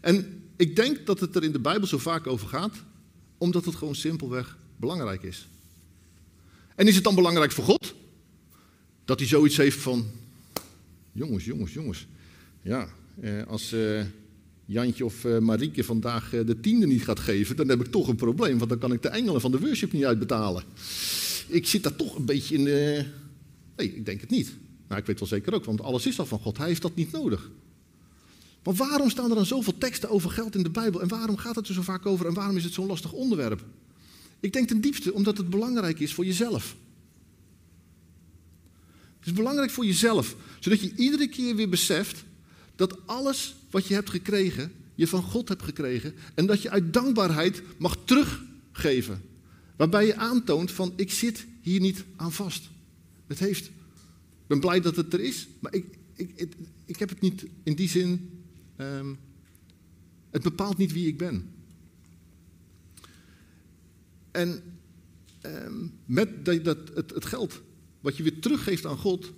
En 0.00 0.42
ik 0.56 0.76
denk 0.76 1.06
dat 1.06 1.20
het 1.20 1.36
er 1.36 1.44
in 1.44 1.52
de 1.52 1.58
Bijbel 1.58 1.86
zo 1.86 1.98
vaak 1.98 2.26
over 2.26 2.48
gaat, 2.48 2.74
omdat 3.38 3.64
het 3.64 3.74
gewoon 3.74 3.94
simpelweg 3.94 4.56
belangrijk 4.76 5.22
is. 5.22 5.48
En 6.74 6.86
is 6.86 6.94
het 6.94 7.04
dan 7.04 7.14
belangrijk 7.14 7.52
voor 7.52 7.64
God? 7.64 7.94
Dat 9.04 9.18
hij 9.18 9.28
zoiets 9.28 9.56
heeft 9.56 9.78
van, 9.78 10.06
jongens, 11.12 11.44
jongens, 11.44 11.72
jongens. 11.72 12.06
Ja, 12.62 12.88
eh, 13.20 13.46
als 13.46 13.72
eh, 13.72 14.04
Jantje 14.70 15.04
of 15.04 15.24
eh, 15.24 15.38
Marieke 15.38 15.84
vandaag 15.84 16.34
eh, 16.34 16.46
de 16.46 16.60
tiende 16.60 16.86
niet 16.86 17.02
gaat 17.02 17.20
geven, 17.20 17.56
dan 17.56 17.68
heb 17.68 17.80
ik 17.80 17.86
toch 17.86 18.08
een 18.08 18.16
probleem, 18.16 18.58
want 18.58 18.70
dan 18.70 18.78
kan 18.78 18.92
ik 18.92 19.02
de 19.02 19.08
engelen 19.08 19.40
van 19.40 19.50
de 19.50 19.58
worship 19.58 19.92
niet 19.92 20.04
uitbetalen. 20.04 20.62
Ik 21.48 21.66
zit 21.66 21.82
daar 21.82 21.96
toch 21.96 22.16
een 22.16 22.24
beetje 22.24 22.56
in. 22.56 22.62
Nee, 23.76 23.94
ik 23.94 24.06
denk 24.06 24.20
het 24.20 24.30
niet. 24.30 24.52
Nou, 24.88 25.00
ik 25.00 25.06
weet 25.06 25.18
wel 25.18 25.28
zeker 25.28 25.54
ook, 25.54 25.64
want 25.64 25.80
alles 25.80 26.06
is 26.06 26.18
al 26.18 26.26
van 26.26 26.38
God. 26.38 26.58
Hij 26.58 26.66
heeft 26.66 26.82
dat 26.82 26.94
niet 26.94 27.12
nodig. 27.12 27.50
Maar 28.64 28.74
waarom 28.74 29.10
staan 29.10 29.30
er 29.30 29.36
dan 29.36 29.46
zoveel 29.46 29.78
teksten 29.78 30.10
over 30.10 30.30
geld 30.30 30.54
in 30.54 30.62
de 30.62 30.70
Bijbel? 30.70 31.00
En 31.00 31.08
waarom 31.08 31.36
gaat 31.36 31.56
het 31.56 31.68
er 31.68 31.74
zo 31.74 31.82
vaak 31.82 32.06
over? 32.06 32.26
En 32.26 32.34
waarom 32.34 32.56
is 32.56 32.64
het 32.64 32.72
zo'n 32.72 32.86
lastig 32.86 33.12
onderwerp? 33.12 33.64
Ik 34.40 34.52
denk 34.52 34.68
ten 34.68 34.80
diepste 34.80 35.12
omdat 35.12 35.36
het 35.36 35.50
belangrijk 35.50 36.00
is 36.00 36.14
voor 36.14 36.24
jezelf. 36.24 36.76
Het 39.18 39.28
is 39.28 39.32
belangrijk 39.32 39.70
voor 39.70 39.86
jezelf, 39.86 40.36
zodat 40.58 40.80
je 40.80 40.94
iedere 40.96 41.28
keer 41.28 41.56
weer 41.56 41.68
beseft 41.68 42.24
dat 42.76 43.06
alles 43.06 43.54
wat 43.70 43.86
je 43.86 43.94
hebt 43.94 44.10
gekregen, 44.10 44.72
je 44.94 45.06
van 45.06 45.22
God 45.22 45.48
hebt 45.48 45.62
gekregen 45.62 46.14
en 46.34 46.46
dat 46.46 46.62
je 46.62 46.70
uit 46.70 46.92
dankbaarheid 46.92 47.62
mag 47.78 47.96
teruggeven. 48.04 49.22
Waarbij 49.76 50.06
je 50.06 50.16
aantoont 50.16 50.70
van 50.70 50.92
ik 50.96 51.10
zit 51.10 51.46
hier 51.60 51.80
niet 51.80 52.04
aan 52.16 52.32
vast. 52.32 52.62
Het 53.26 53.38
heeft, 53.38 53.66
ik 53.66 54.46
ben 54.46 54.60
blij 54.60 54.80
dat 54.80 54.96
het 54.96 55.12
er 55.12 55.20
is, 55.20 55.48
maar 55.58 55.74
ik, 55.74 55.84
ik, 56.14 56.30
ik, 56.34 56.52
ik 56.84 56.98
heb 56.98 57.08
het 57.08 57.20
niet 57.20 57.46
in 57.62 57.74
die 57.74 57.88
zin 57.88 58.39
Um, 58.80 59.18
het 60.30 60.42
bepaalt 60.42 60.76
niet 60.76 60.92
wie 60.92 61.06
ik 61.06 61.18
ben. 61.18 61.50
En 64.30 64.62
um, 65.42 65.92
met 66.04 66.44
dat, 66.44 66.78
het, 66.94 67.10
het, 67.14 67.24
geld 67.24 67.60
wat 68.00 68.16
je 68.16 68.22
weer 68.22 68.40
teruggeeft 68.40 68.86
aan 68.86 68.96
God, 68.96 69.32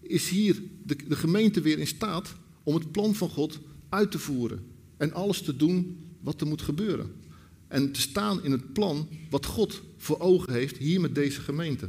is 0.00 0.28
hier 0.28 0.62
de 0.84 1.16
gemeente 1.16 1.60
weer 1.60 1.78
in 1.78 1.86
staat 1.86 2.34
om 2.62 2.74
het 2.74 2.92
plan 2.92 3.14
van 3.14 3.28
God 3.28 3.58
uit 3.88 4.10
te 4.10 4.18
voeren. 4.18 4.66
En 4.96 5.12
alles 5.12 5.42
te 5.42 5.56
doen 5.56 5.98
wat 6.20 6.40
er 6.40 6.46
moet 6.46 6.62
gebeuren. 6.62 7.14
En 7.68 7.92
te 7.92 8.00
staan 8.00 8.44
in 8.44 8.50
het 8.50 8.72
plan 8.72 9.08
wat 9.30 9.46
God 9.46 9.82
voor 9.96 10.18
ogen 10.20 10.52
heeft 10.52 10.76
hier 10.76 11.00
met 11.00 11.14
deze 11.14 11.40
gemeente. 11.40 11.88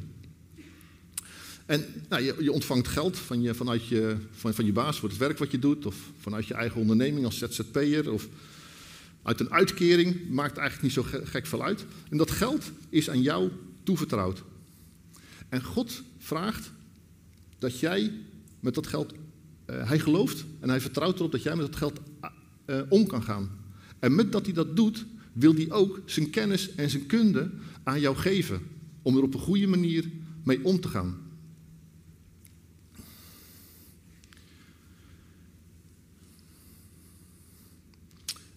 En 1.71 1.85
nou, 2.09 2.23
je, 2.23 2.35
je, 2.39 2.51
ontvangt 2.51 2.87
geld 2.87 3.17
van 3.17 3.41
je, 3.41 3.53
vanuit 3.53 3.87
je, 3.87 4.15
van, 4.31 4.53
van 4.53 4.65
je 4.65 4.71
baas 4.71 4.99
voor 4.99 5.09
het 5.09 5.17
werk 5.17 5.37
wat 5.37 5.51
je 5.51 5.59
doet, 5.59 5.85
of 5.85 5.95
vanuit 6.19 6.47
je 6.47 6.53
eigen 6.53 6.81
onderneming 6.81 7.25
als 7.25 7.37
ZZP'er, 7.37 8.11
of 8.11 8.27
uit 9.21 9.39
een 9.39 9.51
uitkering, 9.51 10.29
maakt 10.29 10.57
eigenlijk 10.57 10.95
niet 10.95 11.05
zo 11.05 11.19
gek 11.23 11.45
veel 11.45 11.63
uit. 11.63 11.85
En 12.09 12.17
dat 12.17 12.31
geld 12.31 12.71
is 12.89 13.09
aan 13.09 13.21
jou 13.21 13.49
toevertrouwd. 13.83 14.43
En 15.49 15.63
God 15.63 16.03
vraagt 16.17 16.71
dat 17.59 17.79
jij 17.79 18.11
met 18.59 18.73
dat 18.73 18.87
geld, 18.87 19.13
uh, 19.13 19.87
hij 19.87 19.99
gelooft 19.99 20.45
en 20.59 20.69
hij 20.69 20.81
vertrouwt 20.81 21.19
erop 21.19 21.31
dat 21.31 21.43
jij 21.43 21.55
met 21.55 21.65
dat 21.65 21.75
geld 21.75 21.99
uh, 22.65 22.81
om 22.89 23.07
kan 23.07 23.23
gaan. 23.23 23.49
En 23.99 24.15
met 24.15 24.31
dat 24.31 24.45
hij 24.45 24.53
dat 24.53 24.75
doet, 24.75 25.05
wil 25.33 25.53
hij 25.53 25.71
ook 25.71 26.01
zijn 26.05 26.29
kennis 26.29 26.75
en 26.75 26.89
zijn 26.89 27.05
kunde 27.05 27.49
aan 27.83 27.99
jou 27.99 28.15
geven. 28.15 28.61
Om 29.01 29.17
er 29.17 29.23
op 29.23 29.33
een 29.33 29.39
goede 29.39 29.67
manier 29.67 30.09
mee 30.43 30.65
om 30.65 30.79
te 30.79 30.87
gaan. 30.87 31.29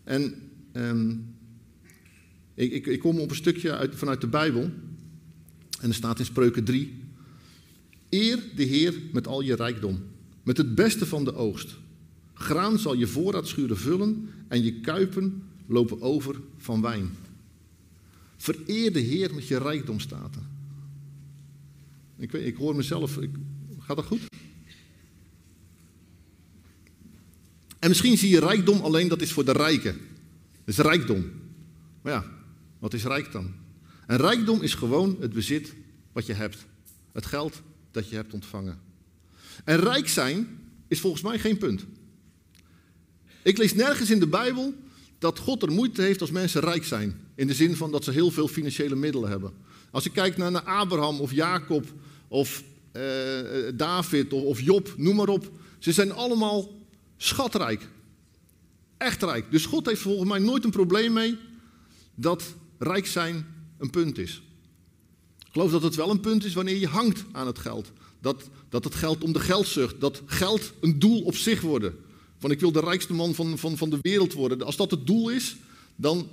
En 0.05 0.35
um, 0.73 1.35
ik, 2.55 2.73
ik, 2.73 2.87
ik, 2.87 3.01
kom 3.01 3.19
op 3.19 3.31
een 3.31 3.37
stukje 3.37 3.77
uit, 3.77 3.95
vanuit 3.95 4.21
de 4.21 4.27
Bijbel. 4.27 4.63
En 5.81 5.89
er 5.89 5.95
staat 5.95 6.19
in 6.19 6.25
Spreuken 6.25 6.65
3. 6.65 7.03
Eer 8.09 8.39
de 8.57 8.63
Heer 8.63 8.95
met 9.13 9.27
al 9.27 9.41
je 9.41 9.55
rijkdom, 9.55 10.03
met 10.43 10.57
het 10.57 10.75
beste 10.75 11.07
van 11.07 11.25
de 11.25 11.35
oogst. 11.35 11.77
Graan 12.35 12.79
zal 12.79 12.95
je 12.95 13.07
voorraadschuren 13.07 13.77
vullen 13.77 14.29
en 14.49 14.63
je 14.63 14.81
kuipen 14.81 15.43
lopen 15.67 16.01
over 16.01 16.41
van 16.57 16.81
wijn. 16.81 17.11
Vereer 18.37 18.93
de 18.93 19.01
Heer 19.01 19.35
met 19.35 19.49
je 19.49 19.59
rijkdomstaten. 19.59 20.43
Ik, 22.17 22.31
weet, 22.31 22.47
ik 22.47 22.57
hoor 22.57 22.77
mezelf, 22.77 23.19
ik, 23.19 23.31
gaat 23.79 23.97
dat 23.97 24.05
goed? 24.05 24.34
En 27.85 27.91
misschien 27.91 28.19
zie 28.19 28.31
je 28.31 28.41
rijkdom 28.41 28.81
alleen 28.81 29.09
dat 29.09 29.21
is 29.21 29.33
voor 29.33 29.45
de 29.45 29.53
rijken. 29.53 30.01
Dat 30.65 30.75
is 30.75 30.77
rijkdom. 30.77 31.31
Maar 32.03 32.13
ja, 32.13 32.25
wat 32.79 32.95
is 32.95 33.05
rijk 33.05 33.33
dan? 33.33 33.55
En 34.07 34.17
rijkdom 34.17 34.63
is 34.63 34.75
gewoon 34.75 35.17
het 35.21 35.33
bezit 35.33 35.75
wat 36.13 36.27
je 36.27 36.33
hebt. 36.33 36.67
Het 37.13 37.27
geld 37.27 37.63
dat 37.91 38.09
je 38.09 38.17
hebt 38.17 38.35
ontvangen. 38.35 38.81
En 39.65 39.77
rijk 39.77 40.09
zijn 40.09 40.59
is 40.89 41.01
volgens 41.01 41.23
mij 41.23 41.39
geen 41.39 41.59
punt. 41.59 41.85
Ik 43.43 43.59
lees 43.59 43.75
nergens 43.75 44.11
in 44.11 44.21
de 44.21 44.27
Bijbel 44.27 44.75
dat 45.19 45.39
God 45.39 45.63
er 45.63 45.73
moeite 45.73 46.03
heeft 46.03 46.21
als 46.21 46.31
mensen 46.31 46.61
rijk 46.61 46.85
zijn. 46.85 47.21
In 47.35 47.47
de 47.47 47.55
zin 47.55 47.77
van 47.77 47.91
dat 47.91 48.05
ze 48.05 48.11
heel 48.11 48.31
veel 48.31 48.49
financiële 48.49 48.97
middelen 48.97 49.31
hebben. 49.31 49.53
Als 49.91 50.05
ik 50.05 50.13
kijk 50.13 50.37
naar, 50.37 50.63
Abraham 50.63 51.21
of 51.21 51.33
Jacob 51.33 51.85
of 52.29 52.63
uh, 52.93 53.03
David 53.75 54.33
of, 54.33 54.43
of 54.43 54.61
Job, 54.61 54.95
noem 54.97 55.17
maar 55.17 55.29
op. 55.29 55.51
Ze 55.79 55.93
zijn 55.93 56.13
allemaal 56.13 56.83
Schatrijk. 57.17 57.89
Echt 58.97 59.23
rijk. 59.23 59.51
Dus 59.51 59.67
God 59.67 59.87
heeft 59.87 60.01
volgens 60.01 60.29
mij 60.29 60.39
nooit 60.39 60.65
een 60.65 60.71
probleem 60.71 61.13
mee 61.13 61.39
dat 62.15 62.55
rijk 62.79 63.07
zijn 63.07 63.47
een 63.79 63.91
punt 63.91 64.19
is. 64.19 64.43
Ik 65.39 65.53
geloof 65.53 65.71
dat 65.71 65.83
het 65.83 65.95
wel 65.95 66.11
een 66.11 66.21
punt 66.21 66.45
is 66.45 66.55
wanneer 66.55 66.77
je 66.77 66.87
hangt 66.87 67.25
aan 67.33 67.47
het 67.47 67.59
geld. 67.59 67.93
Dat, 68.21 68.49
dat 68.69 68.85
het 68.85 68.95
geld 68.95 69.25
om 69.25 69.33
de 69.33 69.41
geldzucht, 69.41 70.01
dat 70.01 70.23
geld 70.27 70.73
een 70.81 70.99
doel 70.99 71.23
op 71.23 71.37
zich 71.37 71.61
worden. 71.61 71.95
van 72.39 72.51
ik 72.51 72.61
wil 72.61 72.73
de 72.73 72.81
rijkste 72.81 73.13
man 73.13 73.35
van, 73.35 73.59
van, 73.59 73.77
van 73.77 73.91
de 73.91 73.99
wereld 74.01 74.33
worden. 74.33 74.63
Als 74.63 74.77
dat 74.77 74.91
het 74.91 75.07
doel 75.07 75.29
is, 75.29 75.57
dan 75.97 76.29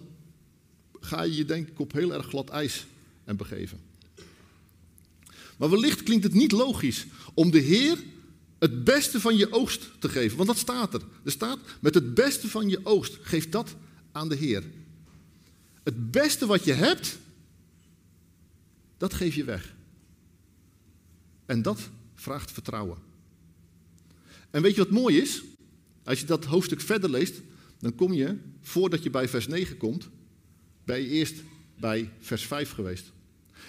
ga 0.99 1.23
je 1.23 1.35
je 1.35 1.45
denk 1.45 1.67
ik 1.67 1.79
op 1.79 1.91
heel 1.91 2.13
erg 2.13 2.25
glad 2.25 2.49
ijs 2.49 2.85
en 3.23 3.37
begeven. 3.37 3.79
Maar 5.57 5.69
wellicht 5.69 6.03
klinkt 6.03 6.23
het 6.23 6.33
niet 6.33 6.51
logisch 6.51 7.05
om 7.33 7.51
de 7.51 7.59
Heer 7.59 8.03
het 8.62 8.84
beste 8.84 9.19
van 9.19 9.38
je 9.38 9.52
oogst 9.52 9.89
te 10.00 10.10
geven. 10.10 10.38
Want 10.38 10.50
dat 10.50 10.58
staat 10.58 10.93
er. 10.93 11.02
Er 11.24 11.32
staat, 11.32 11.60
met 11.80 11.93
het 11.93 12.13
beste 12.13 12.47
van 12.47 12.69
je 12.69 12.80
oogst, 12.84 13.17
geef 13.21 13.50
dat 13.50 13.76
aan 14.12 14.30
de 14.30 14.36
Heer. 14.36 14.63
Het 15.84 16.12
beste 16.12 16.45
wat 16.45 16.63
je 16.63 16.74
hebt, 16.74 17.17
dat 18.97 19.13
geef 19.13 19.36
je 19.36 19.43
weg. 19.43 19.76
En 21.45 21.62
dat 21.62 21.89
vraagt 22.15 22.52
vertrouwen. 22.52 22.97
En 24.52 24.62
weet 24.62 24.76
je 24.76 24.82
wat 24.82 24.89
mooi 24.91 25.17
is? 25.17 25.43
Als 26.04 26.19
je 26.19 26.26
dat 26.26 26.45
hoofdstuk 26.45 26.82
verder 26.82 27.10
leest, 27.10 27.41
dan 27.80 27.95
kom 27.95 28.13
je, 28.13 28.38
voordat 28.62 29.04
je 29.04 29.10
bij 29.10 29.28
vers 29.28 29.47
9 29.47 29.78
komt, 29.78 30.10
ben 30.84 31.02
je 31.02 31.08
eerst 31.08 31.36
bij 31.80 32.10
vers 32.19 32.45
5 32.45 32.71
geweest. 32.71 33.12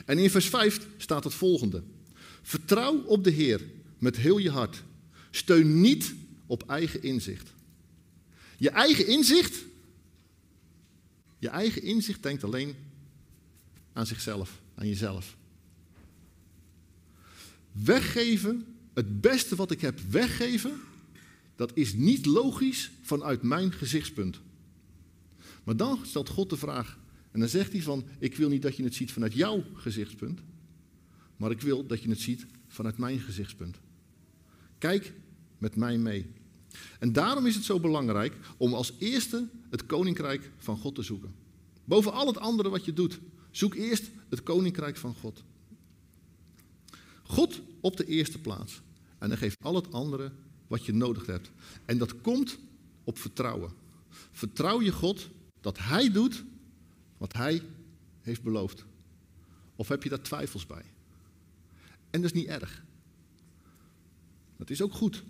En 0.05 0.19
in 0.19 0.31
vers 0.31 0.49
5 0.49 0.87
staat 0.97 1.25
het 1.25 1.35
volgende. 1.35 1.83
Vertrouw 2.43 3.03
op 3.03 3.25
de 3.25 3.31
Heer 3.31 3.61
met 4.03 4.17
heel 4.17 4.39
je 4.39 4.51
hart. 4.51 4.83
Steun 5.31 5.81
niet 5.81 6.15
op 6.47 6.69
eigen 6.69 7.03
inzicht. 7.03 7.55
Je 8.57 8.71
eigen 8.71 9.07
inzicht, 9.07 9.65
je 11.39 11.49
eigen 11.49 11.83
inzicht 11.83 12.23
denkt 12.23 12.45
alleen 12.45 12.75
aan 13.93 14.07
zichzelf, 14.07 14.61
aan 14.75 14.89
jezelf. 14.89 15.37
Weggeven, 17.73 18.67
het 18.95 19.21
beste 19.21 19.57
wat 19.57 19.71
ik 19.71 19.81
heb 19.81 20.01
weggeven, 20.11 20.81
dat 21.57 21.77
is 21.77 21.93
niet 21.93 22.27
logisch 22.27 22.91
vanuit 23.03 23.43
mijn 23.43 23.73
gezichtspunt. 23.73 24.41
Maar 25.65 25.77
dan 25.77 25.99
stelt 26.03 26.29
God 26.29 26.51
de 26.51 26.57
vraag, 26.57 26.99
en 27.31 27.41
dan 27.41 27.49
zegt 27.49 27.73
hij 27.73 27.83
van, 27.83 28.05
ik 28.19 28.37
wil 28.37 28.49
niet 28.49 28.63
dat 28.63 28.77
je 28.77 28.85
het 28.85 28.95
ziet 28.95 29.13
vanuit 29.13 29.33
jouw 29.33 29.65
gezichtspunt, 29.75 30.41
maar 31.37 31.51
ik 31.51 31.61
wil 31.61 31.87
dat 31.87 32.03
je 32.03 32.09
het 32.09 32.21
ziet 32.21 32.47
vanuit 32.69 32.99
mijn 32.99 33.21
gezichtspunt. 33.21 33.77
Kijk 34.83 35.13
met 35.59 35.77
mij 35.77 35.99
mee. 35.99 36.27
En 36.99 37.13
daarom 37.13 37.47
is 37.47 37.55
het 37.55 37.65
zo 37.65 37.81
belangrijk 37.81 38.37
om 38.57 38.75
als 38.75 38.93
eerste 38.99 39.49
het 39.71 39.87
koninkrijk 39.87 40.51
van 40.59 40.79
God 40.79 40.95
te 40.95 41.03
zoeken. 41.03 41.35
Boven 41.85 42.13
al 42.13 42.27
het 42.27 42.39
andere 42.39 42.69
wat 42.69 42.85
je 42.85 42.93
doet, 42.93 43.21
zoek 43.51 43.75
eerst 43.75 44.11
het 44.29 44.43
koninkrijk 44.43 44.97
van 44.97 45.15
God. 45.15 45.43
God 47.23 47.61
op 47.81 47.97
de 47.97 48.05
eerste 48.05 48.39
plaats. 48.41 48.81
En 49.19 49.29
dan 49.29 49.39
geeft 49.39 49.57
al 49.63 49.75
het 49.75 49.93
andere 49.93 50.33
wat 50.67 50.85
je 50.87 50.93
nodig 50.93 51.27
hebt. 51.27 51.51
En 51.85 51.99
dat 51.99 52.21
komt 52.21 52.59
op 53.05 53.19
vertrouwen. 53.19 53.73
Vertrouw 54.33 54.81
je 54.81 54.93
God 54.93 55.29
dat 55.61 55.79
Hij 55.79 56.11
doet 56.11 56.45
wat 57.17 57.33
Hij 57.33 57.63
heeft 58.21 58.43
beloofd. 58.43 58.85
Of 59.77 59.89
heb 59.89 60.03
je 60.03 60.09
daar 60.09 60.23
twijfels 60.23 60.67
bij? 60.67 60.85
En 62.11 62.23
dat 62.23 62.35
is 62.35 62.41
niet 62.41 62.49
erg. 62.49 62.83
Het 64.63 64.71
is 64.71 64.83
ook 64.83 64.93
goed 64.93 65.23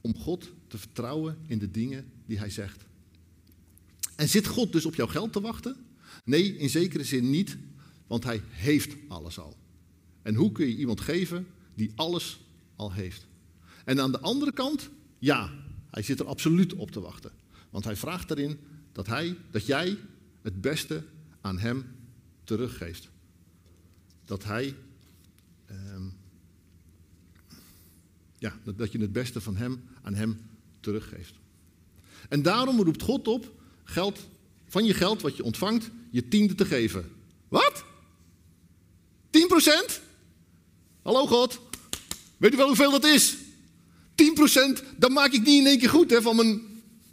om 0.00 0.16
God 0.16 0.52
te 0.66 0.78
vertrouwen 0.78 1.38
in 1.46 1.58
de 1.58 1.70
dingen 1.70 2.12
die 2.26 2.38
Hij 2.38 2.50
zegt. 2.50 2.84
En 4.16 4.28
zit 4.28 4.46
God 4.46 4.72
dus 4.72 4.86
op 4.86 4.94
jouw 4.94 5.06
geld 5.06 5.32
te 5.32 5.40
wachten? 5.40 5.76
Nee, 6.24 6.56
in 6.56 6.68
zekere 6.70 7.04
zin 7.04 7.30
niet, 7.30 7.56
want 8.06 8.24
Hij 8.24 8.42
heeft 8.48 8.96
alles 9.08 9.38
al. 9.38 9.56
En 10.22 10.34
hoe 10.34 10.52
kun 10.52 10.66
je 10.66 10.76
iemand 10.76 11.00
geven 11.00 11.46
die 11.74 11.92
alles 11.94 12.40
al 12.76 12.92
heeft? 12.92 13.26
En 13.84 14.00
aan 14.00 14.12
de 14.12 14.20
andere 14.20 14.52
kant, 14.52 14.90
ja, 15.18 15.52
Hij 15.90 16.02
zit 16.02 16.20
er 16.20 16.26
absoluut 16.26 16.74
op 16.74 16.90
te 16.90 17.00
wachten. 17.00 17.32
Want 17.70 17.84
Hij 17.84 17.96
vraagt 17.96 18.30
erin 18.30 18.58
dat, 18.92 19.06
hij, 19.06 19.36
dat 19.50 19.66
jij 19.66 19.98
het 20.42 20.60
beste 20.60 21.04
aan 21.40 21.58
Hem 21.58 21.84
teruggeeft. 22.44 23.10
Dat 24.24 24.44
Hij 24.44 24.74
ehm, 25.66 26.08
ja, 28.44 28.72
dat, 28.76 28.92
je 28.92 28.98
het 28.98 29.12
beste 29.12 29.40
van 29.40 29.56
hem 29.56 29.84
aan 30.02 30.14
hem 30.14 30.40
teruggeeft. 30.80 31.34
En 32.28 32.42
daarom 32.42 32.80
roept 32.80 33.02
God 33.02 33.28
op 33.28 33.52
geld, 33.84 34.18
van 34.68 34.84
je 34.84 34.94
geld 34.94 35.22
wat 35.22 35.36
je 35.36 35.44
ontvangt, 35.44 35.90
je 36.10 36.28
tiende 36.28 36.54
te 36.54 36.64
geven. 36.64 37.10
Wat? 37.48 37.84
10%? 39.30 39.38
Hallo 41.02 41.26
God, 41.26 41.60
weet 42.36 42.54
u 42.54 42.56
wel 42.56 42.66
hoeveel 42.66 42.90
dat 42.90 43.04
is? 43.04 43.34
10%, 43.34 43.36
dan 44.96 45.12
maak 45.12 45.32
ik 45.32 45.44
niet 45.44 45.60
in 45.60 45.66
één 45.66 45.78
keer 45.78 45.90
goed 45.90 46.10
hè, 46.10 46.22
van 46.22 46.36
mijn, 46.36 46.60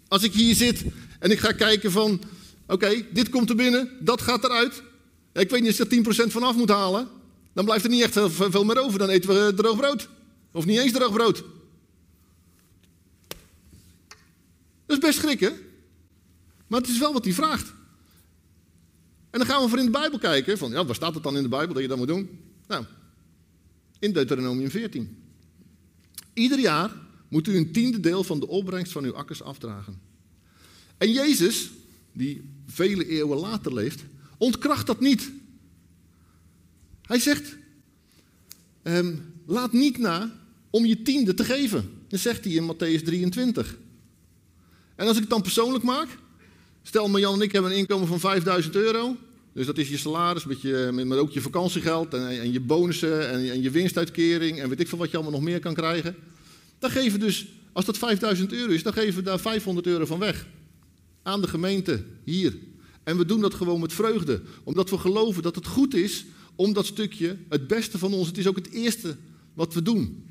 als 0.07 0.23
ik 0.23 0.33
hier 0.33 0.55
zit 0.55 0.83
en 1.19 1.31
ik 1.31 1.39
ga 1.39 1.51
kijken 1.51 1.91
van, 1.91 2.21
oké, 2.67 3.05
dit 3.13 3.29
komt 3.29 3.49
er 3.49 3.55
binnen, 3.55 3.89
dat 3.99 4.21
gaat 4.21 4.43
eruit. 4.43 4.81
Ik 5.33 5.49
weet 5.49 5.61
niet 5.61 5.81
of 5.81 5.91
ik 5.91 6.05
er 6.05 6.27
10% 6.27 6.31
vanaf 6.31 6.55
moet 6.55 6.69
halen. 6.69 7.07
Dan 7.53 7.65
blijft 7.65 7.83
er 7.83 7.89
niet 7.89 8.01
echt 8.01 8.19
veel 8.33 8.65
meer 8.65 8.79
over, 8.83 8.99
dan 8.99 9.09
eten 9.09 9.29
we 9.29 9.53
droog 9.53 9.77
brood. 9.77 10.09
Of 10.51 10.65
niet 10.65 10.79
eens 10.79 10.91
droog 10.91 11.13
brood. 11.13 11.43
Dat 14.85 14.97
is 14.97 14.99
best 14.99 15.19
schrikken. 15.19 15.57
Maar 16.67 16.79
het 16.81 16.89
is 16.89 16.99
wel 16.99 17.13
wat 17.13 17.23
hij 17.23 17.33
vraagt. 17.33 17.73
En 19.29 19.39
dan 19.39 19.47
gaan 19.47 19.63
we 19.63 19.69
voor 19.69 19.79
in 19.79 19.85
de 19.85 19.91
Bijbel 19.91 20.19
kijken. 20.19 20.57
Van, 20.57 20.71
ja, 20.71 20.85
waar 20.85 20.95
staat 20.95 21.13
het 21.13 21.23
dan 21.23 21.37
in 21.37 21.43
de 21.43 21.49
Bijbel 21.49 21.73
dat 21.73 21.81
je 21.81 21.89
dat 21.89 21.97
moet 21.97 22.07
doen? 22.07 22.39
Nou, 22.67 22.85
in 23.99 24.13
Deuteronomium 24.13 24.69
14. 24.69 25.23
Ieder 26.33 26.59
jaar 26.59 26.91
moet 27.27 27.47
u 27.47 27.57
een 27.57 27.71
tiende 27.71 27.99
deel 27.99 28.23
van 28.23 28.39
de 28.39 28.47
opbrengst 28.47 28.91
van 28.91 29.03
uw 29.03 29.15
akkers 29.15 29.41
afdragen. 29.41 30.01
En 30.97 31.11
Jezus, 31.11 31.71
die 32.13 32.49
vele 32.65 33.07
eeuwen 33.07 33.37
later 33.37 33.73
leeft, 33.73 34.03
ontkracht 34.37 34.87
dat 34.87 34.99
niet. 34.99 35.31
Hij 37.01 37.19
zegt, 37.19 37.57
ehm, 38.81 39.15
laat 39.45 39.71
niet 39.71 39.97
na 39.97 40.40
om 40.71 40.85
je 40.85 41.01
tiende 41.01 41.33
te 41.33 41.43
geven. 41.43 41.89
Dat 42.07 42.19
zegt 42.19 42.43
hij 42.43 42.53
in 42.53 42.73
Matthäus 42.73 43.03
23. 43.03 43.77
En 44.95 45.07
als 45.07 45.15
ik 45.15 45.21
het 45.21 45.31
dan 45.31 45.41
persoonlijk 45.41 45.83
maak, 45.83 46.07
stel 46.83 47.09
Marjan 47.09 47.33
en 47.33 47.41
ik 47.41 47.51
hebben 47.51 47.71
een 47.71 47.77
inkomen 47.77 48.07
van 48.07 48.19
5000 48.19 48.75
euro. 48.75 49.15
Dus 49.53 49.65
dat 49.65 49.77
is 49.77 49.89
je 49.89 49.97
salaris, 49.97 50.45
je, 50.61 50.89
met 50.91 51.17
ook 51.17 51.31
je 51.31 51.41
vakantiegeld 51.41 52.13
en, 52.13 52.27
en 52.27 52.51
je 52.51 52.59
bonussen 52.59 53.29
en, 53.29 53.51
en, 53.51 53.61
je 53.61 53.69
winstuitkering 53.69 54.59
en 54.59 54.69
weet 54.69 54.79
ik 54.79 54.87
veel 54.87 54.97
wat 54.97 55.09
je 55.11 55.15
allemaal 55.15 55.33
nog 55.33 55.41
meer 55.41 55.59
kan 55.59 55.73
krijgen. 55.73 56.15
Dan 56.79 56.89
geven 56.89 57.19
we 57.19 57.25
dus, 57.25 57.47
als 57.71 57.85
dat 57.85 57.97
5000 57.97 58.53
euro 58.53 58.71
is, 58.71 58.83
dan 58.83 58.93
geven 58.93 59.15
we 59.15 59.21
daar 59.21 59.39
500 59.39 59.87
euro 59.87 60.05
van 60.05 60.19
weg. 60.19 60.47
Aan 61.23 61.41
de 61.41 61.47
gemeente, 61.47 62.03
hier. 62.23 62.57
En 63.03 63.17
we 63.17 63.25
doen 63.25 63.41
dat 63.41 63.53
gewoon 63.53 63.79
met 63.79 63.93
vreugde. 63.93 64.41
Omdat 64.63 64.89
we 64.89 64.97
geloven 64.97 65.43
dat 65.43 65.55
het 65.55 65.67
goed 65.67 65.93
is 65.93 66.25
om 66.55 66.73
dat 66.73 66.85
stukje, 66.85 67.37
het 67.49 67.67
beste 67.67 67.97
van 67.97 68.13
ons, 68.13 68.27
het 68.27 68.37
is 68.37 68.47
ook 68.47 68.55
het 68.55 68.69
eerste 68.71 69.15
wat 69.53 69.73
we 69.73 69.81
doen. 69.81 70.25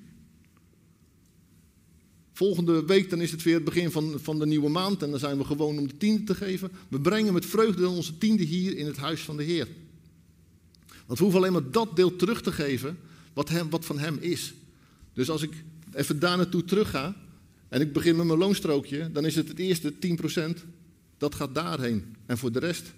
Volgende 2.40 2.84
week 2.84 3.10
dan 3.10 3.20
is 3.20 3.30
het 3.30 3.42
weer 3.42 3.54
het 3.54 3.64
begin 3.64 3.90
van, 3.90 4.14
van 4.20 4.38
de 4.38 4.46
nieuwe 4.46 4.68
maand 4.68 5.02
en 5.02 5.10
dan 5.10 5.18
zijn 5.18 5.38
we 5.38 5.44
gewoon 5.44 5.78
om 5.78 5.88
de 5.88 5.96
tiende 5.96 6.24
te 6.24 6.34
geven. 6.34 6.70
We 6.88 7.00
brengen 7.00 7.32
met 7.32 7.46
vreugde 7.46 7.88
onze 7.88 8.18
tiende 8.18 8.42
hier 8.42 8.76
in 8.76 8.86
het 8.86 8.96
huis 8.96 9.20
van 9.20 9.36
de 9.36 9.42
Heer. 9.42 9.68
Want 11.06 11.18
we 11.18 11.24
hoeven 11.24 11.40
alleen 11.40 11.52
maar 11.52 11.70
dat 11.70 11.96
deel 11.96 12.16
terug 12.16 12.42
te 12.42 12.52
geven 12.52 12.98
wat, 13.32 13.48
hem, 13.48 13.70
wat 13.70 13.84
van 13.84 13.98
hem 13.98 14.18
is. 14.20 14.54
Dus 15.12 15.30
als 15.30 15.42
ik 15.42 15.52
even 15.92 16.18
daar 16.18 16.36
naartoe 16.36 16.64
terug 16.64 16.90
ga 16.90 17.16
en 17.68 17.80
ik 17.80 17.92
begin 17.92 18.16
met 18.16 18.26
mijn 18.26 18.38
loonstrookje, 18.38 19.12
dan 19.12 19.26
is 19.26 19.34
het 19.34 19.48
het 19.48 19.58
eerste 19.58 19.94
10%, 20.56 20.64
dat 21.18 21.34
gaat 21.34 21.54
daarheen. 21.54 22.16
En 22.26 22.38
voor 22.38 22.52
de 22.52 22.58
rest 22.58 22.92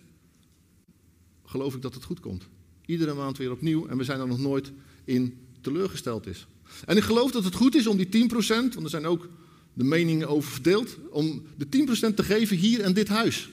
geloof 1.44 1.74
ik 1.74 1.82
dat 1.82 1.94
het 1.94 2.04
goed 2.04 2.20
komt. 2.20 2.48
Iedere 2.86 3.14
maand 3.14 3.38
weer 3.38 3.50
opnieuw 3.50 3.86
en 3.86 3.96
we 3.96 4.04
zijn 4.04 4.20
er 4.20 4.26
nog 4.26 4.38
nooit 4.38 4.72
in 5.04 5.38
teleurgesteld 5.60 6.26
is. 6.26 6.46
En 6.86 6.96
ik 6.96 7.02
geloof 7.02 7.30
dat 7.30 7.44
het 7.44 7.54
goed 7.54 7.74
is 7.74 7.86
om 7.86 7.96
die 7.96 8.28
10%, 8.30 8.34
want 8.36 8.82
er 8.82 8.88
zijn 8.88 9.06
ook 9.06 9.28
de 9.74 9.84
meningen 9.84 10.28
over 10.28 10.50
verdeeld, 10.50 10.96
om 11.10 11.42
de 11.56 11.86
10% 12.10 12.14
te 12.14 12.22
geven 12.22 12.56
hier 12.56 12.80
in 12.80 12.92
dit 12.92 13.08
huis. 13.08 13.48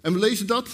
En 0.00 0.12
we 0.12 0.18
lezen 0.18 0.46
dat. 0.46 0.68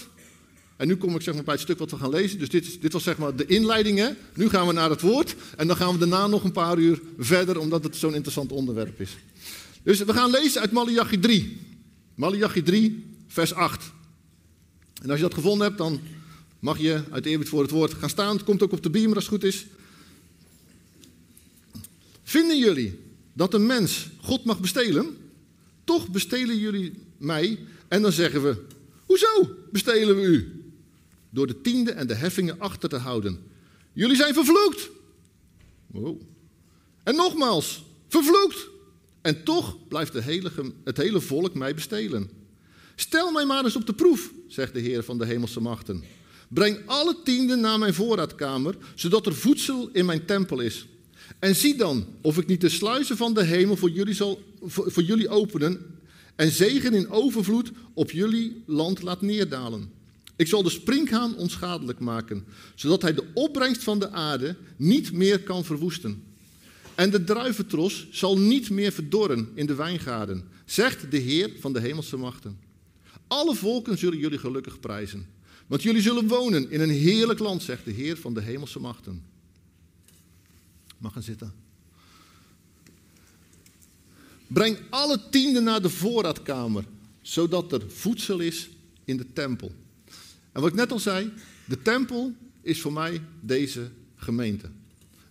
En 0.77 0.87
nu 0.87 0.97
kom 0.97 1.15
ik 1.15 1.23
zeg 1.23 1.35
maar 1.35 1.45
bij 1.45 1.55
het 1.55 1.63
stuk 1.63 1.79
wat 1.79 1.91
we 1.91 1.97
gaan 1.97 2.11
lezen. 2.11 2.39
Dus 2.39 2.49
dit, 2.49 2.81
dit 2.81 2.93
was 2.93 3.03
zeg 3.03 3.19
maar 3.19 3.37
de 3.37 3.47
inleiding. 3.47 3.99
Hè? 3.99 4.09
Nu 4.35 4.49
gaan 4.49 4.67
we 4.67 4.73
naar 4.73 4.91
het 4.91 5.01
woord. 5.01 5.35
En 5.57 5.67
dan 5.67 5.77
gaan 5.77 5.93
we 5.93 5.99
daarna 5.99 6.27
nog 6.27 6.45
een 6.45 6.53
paar 6.53 6.79
uur 6.79 7.01
verder, 7.19 7.59
omdat 7.59 7.85
het 7.85 7.97
zo'n 7.97 8.15
interessant 8.15 8.53
onderwerp 8.53 9.01
is. 9.01 9.17
Dus 9.83 9.99
we 9.99 10.13
gaan 10.13 10.31
lezen 10.31 10.61
uit 10.61 10.73
Malachi 10.73 11.19
3. 11.19 11.59
Malachi 12.15 12.63
3, 12.63 13.05
vers 13.27 13.55
8. 13.55 13.93
En 15.03 15.11
als 15.11 15.19
je 15.19 15.25
dat 15.25 15.35
gevonden 15.35 15.67
hebt, 15.67 15.79
dan 15.79 16.01
mag 16.59 16.79
je 16.79 17.03
uit 17.11 17.27
eerbied 17.27 17.49
voor 17.49 17.63
het 17.63 17.71
woord 17.71 17.95
gaan 17.95 18.09
staan. 18.09 18.37
Het 18.37 18.45
komt 18.45 18.63
ook 18.63 18.73
op 18.73 18.83
de 18.83 18.91
beamer 18.91 19.15
als 19.15 19.25
het 19.25 19.35
goed 19.35 19.45
is. 19.45 19.67
Vinden 22.29 22.59
jullie 22.59 23.01
dat 23.33 23.55
een 23.55 23.67
mens 23.67 24.09
God 24.21 24.45
mag 24.45 24.61
bestelen? 24.61 25.17
Toch 25.85 26.11
bestelen 26.11 26.59
jullie 26.59 26.93
mij. 27.19 27.59
En 27.89 28.03
dan 28.03 28.13
zeggen 28.13 28.43
we: 28.43 28.65
Hoezo 29.07 29.57
bestelen 29.73 30.17
we 30.17 30.23
u? 30.23 30.65
Door 31.31 31.47
de 31.47 31.61
tiende 31.61 31.93
en 31.93 32.07
de 32.07 32.15
heffingen 32.15 32.61
achter 32.61 32.89
te 32.89 32.97
houden. 32.97 33.39
Jullie 33.93 34.17
zijn 34.17 34.35
vervloekt. 34.35 34.91
Wow. 35.87 36.21
En 37.03 37.17
nogmaals, 37.17 37.85
vervloekt. 38.09 38.69
En 39.21 39.45
toch 39.45 39.89
blijft 39.89 40.13
de 40.13 40.71
het 40.85 40.97
hele 40.97 41.21
volk 41.21 41.55
mij 41.55 41.75
bestelen. 41.75 42.31
Stel 42.95 43.33
mij 43.33 43.47
maar 43.47 43.65
eens 43.65 43.77
op 43.77 43.87
de 43.87 43.95
proef, 43.95 44.33
zegt 44.47 44.75
de 44.75 44.81
Heer 44.81 45.03
van 45.03 45.19
de 45.19 45.27
hemelse 45.27 45.61
machten. 45.61 46.05
Breng 46.49 46.79
alle 46.87 47.17
tienden 47.25 47.61
naar 47.61 47.79
mijn 47.79 47.95
voorraadkamer, 47.95 48.77
zodat 48.95 49.27
er 49.27 49.35
voedsel 49.35 49.91
in 49.93 50.07
mijn 50.07 50.25
tempel 50.25 50.61
is. 50.61 50.87
En 51.39 51.57
zie 51.57 51.77
dan 51.77 52.07
of 52.21 52.39
ik 52.39 52.47
niet 52.47 52.61
de 52.61 52.69
sluizen 52.69 53.17
van 53.17 53.35
de 53.35 53.45
hemel 53.45 53.77
voor 53.77 53.91
jullie, 53.91 54.15
zal, 54.15 54.43
voor, 54.63 55.03
jullie 55.03 55.29
openen 55.29 55.99
en 56.37 56.51
zegen 56.51 56.95
in 56.95 57.11
overvloed 57.11 57.71
op 57.95 58.11
jullie 58.11 58.63
land 58.67 59.03
laat 59.03 59.21
neerdalen. 59.21 59.91
Ik 60.37 60.47
zal 60.47 60.63
de 60.63 60.71
sprinkhaan 60.71 61.37
onschadelijk 61.37 61.99
maken, 61.99 62.45
zodat 62.75 63.03
hij 63.03 63.15
de 63.15 63.25
opbrengst 63.35 63.83
van 63.83 63.99
de 63.99 64.11
aarde 64.11 64.57
niet 64.77 65.13
meer 65.13 65.41
kan 65.41 65.65
verwoesten. 65.65 66.23
En 66.95 67.11
de 67.11 67.25
druiventros 67.25 68.07
zal 68.11 68.39
niet 68.39 68.71
meer 68.71 68.93
verdorren 68.93 69.49
in 69.55 69.67
de 69.67 69.75
wijngaarden, 69.75 70.45
zegt 70.65 71.11
de 71.11 71.17
Heer 71.17 71.51
van 71.61 71.73
de 71.73 71.81
hemelse 71.81 72.17
machten. 72.17 72.59
Alle 73.27 73.55
volken 73.55 73.99
zullen 73.99 74.19
jullie 74.19 74.39
gelukkig 74.39 74.81
prijzen, 74.81 75.27
want 75.67 75.83
jullie 75.83 76.03
zullen 76.03 76.27
wonen 76.29 76.71
in 76.71 76.81
een 76.81 76.91
heerlijk 76.91 77.39
land, 77.39 77.63
zegt 77.63 77.85
de 77.85 77.91
Heer 77.91 78.17
van 78.17 78.35
de 78.35 78.41
hemelse 78.41 78.79
machten. 78.79 79.23
Mag 80.99 81.13
gaan 81.13 81.23
zitten. 81.23 81.53
Breng 84.47 84.79
alle 84.91 85.21
tienden 85.31 85.65
naar 85.65 85.83
de 85.83 85.91
voorraadkamer, 85.91 86.85
zodat 87.23 87.73
er 87.73 87.91
voedsel 87.91 88.39
is 88.39 88.69
in 89.05 89.17
de 89.17 89.33
tempel. 89.33 89.73
En 90.53 90.61
wat 90.61 90.71
ik 90.71 90.77
net 90.77 90.93
al 90.93 90.99
zei, 90.99 91.33
de 91.65 91.83
tempel 91.83 92.35
is 92.63 92.81
voor 92.81 92.93
mij 92.93 93.23
deze 93.41 93.91
gemeente. 94.17 94.71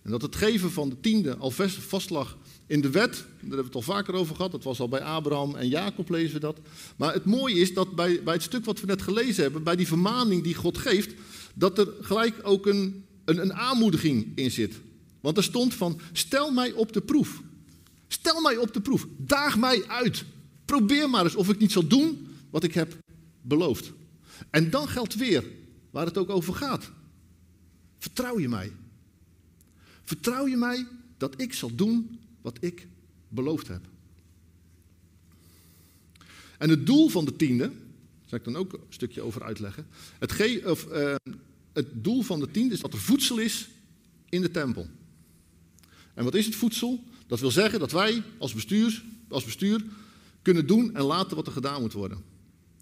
En 0.02 0.10
dat 0.10 0.22
het 0.22 0.36
geven 0.36 0.72
van 0.72 0.88
de 0.88 1.00
tiende 1.00 1.36
al 1.36 1.50
vast 1.50 2.10
lag 2.10 2.36
in 2.66 2.80
de 2.80 2.90
wet, 2.90 3.12
daar 3.12 3.26
hebben 3.38 3.58
we 3.58 3.64
het 3.64 3.74
al 3.74 3.82
vaker 3.82 4.14
over 4.14 4.36
gehad, 4.36 4.50
dat 4.50 4.64
was 4.64 4.80
al 4.80 4.88
bij 4.88 5.00
Abraham 5.00 5.54
en 5.54 5.68
Jacob 5.68 6.10
lezen 6.10 6.34
we 6.34 6.40
dat. 6.40 6.58
Maar 6.96 7.14
het 7.14 7.24
mooie 7.24 7.54
is 7.54 7.74
dat 7.74 7.94
bij, 7.94 8.22
bij 8.22 8.34
het 8.34 8.42
stuk 8.42 8.64
wat 8.64 8.80
we 8.80 8.86
net 8.86 9.02
gelezen 9.02 9.42
hebben, 9.42 9.62
bij 9.62 9.76
die 9.76 9.86
vermaning 9.86 10.42
die 10.42 10.54
God 10.54 10.78
geeft, 10.78 11.14
dat 11.54 11.78
er 11.78 11.88
gelijk 12.00 12.34
ook 12.42 12.66
een, 12.66 13.04
een, 13.24 13.40
een 13.40 13.52
aanmoediging 13.52 14.32
in 14.34 14.50
zit. 14.50 14.74
Want 15.20 15.36
er 15.36 15.42
stond 15.42 15.74
van, 15.74 16.00
stel 16.12 16.52
mij 16.52 16.72
op 16.72 16.92
de 16.92 17.00
proef. 17.00 17.42
Stel 18.08 18.40
mij 18.40 18.56
op 18.56 18.72
de 18.72 18.80
proef. 18.80 19.06
Daag 19.16 19.58
mij 19.58 19.88
uit. 19.88 20.24
Probeer 20.64 21.10
maar 21.10 21.24
eens 21.24 21.34
of 21.34 21.48
ik 21.48 21.58
niet 21.58 21.72
zal 21.72 21.86
doen 21.86 22.28
wat 22.50 22.64
ik 22.64 22.74
heb 22.74 22.96
beloofd. 23.40 23.92
En 24.50 24.70
dan 24.70 24.88
geldt 24.88 25.14
weer 25.14 25.44
waar 25.90 26.06
het 26.06 26.18
ook 26.18 26.30
over 26.30 26.54
gaat. 26.54 26.90
Vertrouw 27.98 28.38
je 28.38 28.48
mij? 28.48 28.72
Vertrouw 30.04 30.46
je 30.46 30.56
mij 30.56 30.86
dat 31.16 31.40
ik 31.40 31.52
zal 31.52 31.74
doen 31.74 32.20
wat 32.40 32.56
ik 32.60 32.88
beloofd 33.28 33.68
heb? 33.68 33.86
En 36.58 36.70
het 36.70 36.86
doel 36.86 37.08
van 37.08 37.24
de 37.24 37.36
tiende, 37.36 37.72
zal 38.24 38.38
ik 38.38 38.44
dan 38.44 38.56
ook 38.56 38.72
een 38.72 38.80
stukje 38.88 39.22
over 39.22 39.42
uitleggen. 39.42 39.86
Het, 40.18 40.64
of, 40.64 40.86
uh, 40.86 41.14
het 41.72 42.04
doel 42.04 42.22
van 42.22 42.40
de 42.40 42.50
tiende 42.50 42.74
is 42.74 42.80
dat 42.80 42.92
er 42.92 42.98
voedsel 42.98 43.38
is 43.38 43.68
in 44.28 44.42
de 44.42 44.50
tempel. 44.50 44.88
En 46.18 46.24
wat 46.24 46.34
is 46.34 46.46
het 46.46 46.54
voedsel? 46.54 47.04
Dat 47.26 47.40
wil 47.40 47.50
zeggen 47.50 47.78
dat 47.78 47.92
wij 47.92 48.22
als 48.38 48.54
bestuur, 48.54 49.02
als 49.28 49.44
bestuur 49.44 49.84
kunnen 50.42 50.66
doen 50.66 50.94
en 50.94 51.02
laten 51.02 51.36
wat 51.36 51.46
er 51.46 51.52
gedaan 51.52 51.80
moet 51.80 51.92
worden. 51.92 52.18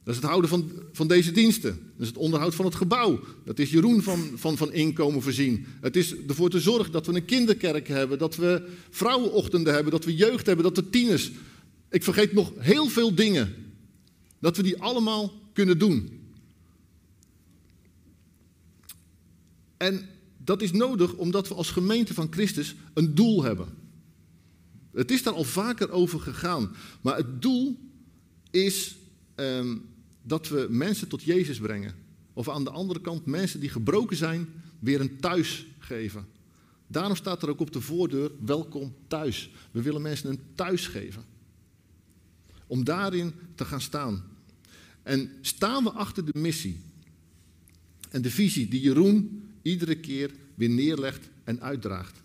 Dat 0.02 0.14
is 0.14 0.20
het 0.20 0.30
houden 0.30 0.50
van, 0.50 0.70
van 0.92 1.08
deze 1.08 1.32
diensten. 1.32 1.70
Dat 1.70 2.00
is 2.02 2.06
het 2.06 2.16
onderhoud 2.16 2.54
van 2.54 2.64
het 2.64 2.74
gebouw. 2.74 3.20
Dat 3.44 3.58
is 3.58 3.70
Jeroen 3.70 4.02
van, 4.02 4.30
van, 4.34 4.56
van 4.56 4.72
inkomen 4.72 5.22
voorzien. 5.22 5.66
Het 5.80 5.96
is 5.96 6.14
ervoor 6.28 6.50
te 6.50 6.60
zorgen 6.60 6.92
dat 6.92 7.06
we 7.06 7.14
een 7.14 7.24
kinderkerk 7.24 7.88
hebben. 7.88 8.18
Dat 8.18 8.36
we 8.36 8.68
vrouwenochtenden 8.90 9.74
hebben. 9.74 9.92
Dat 9.92 10.04
we 10.04 10.14
jeugd 10.14 10.46
hebben. 10.46 10.64
Dat 10.64 10.76
we 10.76 10.90
tieners. 10.90 11.30
Ik 11.90 12.04
vergeet 12.04 12.32
nog 12.32 12.52
heel 12.58 12.88
veel 12.88 13.14
dingen. 13.14 13.54
Dat 14.38 14.56
we 14.56 14.62
die 14.62 14.82
allemaal 14.82 15.32
kunnen 15.52 15.78
doen. 15.78 16.20
En 19.76 20.08
dat 20.46 20.62
is 20.62 20.72
nodig 20.72 21.14
omdat 21.14 21.48
we 21.48 21.54
als 21.54 21.70
gemeente 21.70 22.14
van 22.14 22.26
Christus 22.30 22.74
een 22.94 23.14
doel 23.14 23.42
hebben. 23.42 23.68
Het 24.92 25.10
is 25.10 25.22
daar 25.22 25.34
al 25.34 25.44
vaker 25.44 25.90
over 25.90 26.20
gegaan. 26.20 26.74
Maar 27.00 27.16
het 27.16 27.42
doel 27.42 27.78
is 28.50 28.96
um, 29.36 29.84
dat 30.22 30.48
we 30.48 30.66
mensen 30.70 31.08
tot 31.08 31.22
Jezus 31.22 31.58
brengen. 31.58 31.94
Of 32.32 32.48
aan 32.48 32.64
de 32.64 32.70
andere 32.70 33.00
kant 33.00 33.26
mensen 33.26 33.60
die 33.60 33.68
gebroken 33.68 34.16
zijn 34.16 34.48
weer 34.78 35.00
een 35.00 35.16
thuis 35.16 35.66
geven. 35.78 36.26
Daarom 36.86 37.16
staat 37.16 37.42
er 37.42 37.48
ook 37.48 37.60
op 37.60 37.72
de 37.72 37.80
voordeur: 37.80 38.30
welkom 38.44 38.94
thuis. 39.06 39.50
We 39.70 39.82
willen 39.82 40.02
mensen 40.02 40.30
een 40.30 40.40
thuis 40.54 40.86
geven. 40.86 41.24
Om 42.66 42.84
daarin 42.84 43.32
te 43.54 43.64
gaan 43.64 43.80
staan. 43.80 44.24
En 45.02 45.30
staan 45.40 45.84
we 45.84 45.90
achter 45.90 46.24
de 46.24 46.38
missie 46.38 46.80
en 48.10 48.22
de 48.22 48.30
visie 48.30 48.68
die 48.68 48.80
Jeroen 48.80 49.45
iedere 49.66 49.94
keer 49.94 50.30
weer 50.54 50.68
neerlegt 50.68 51.28
en 51.44 51.60
uitdraagt. 51.60 52.24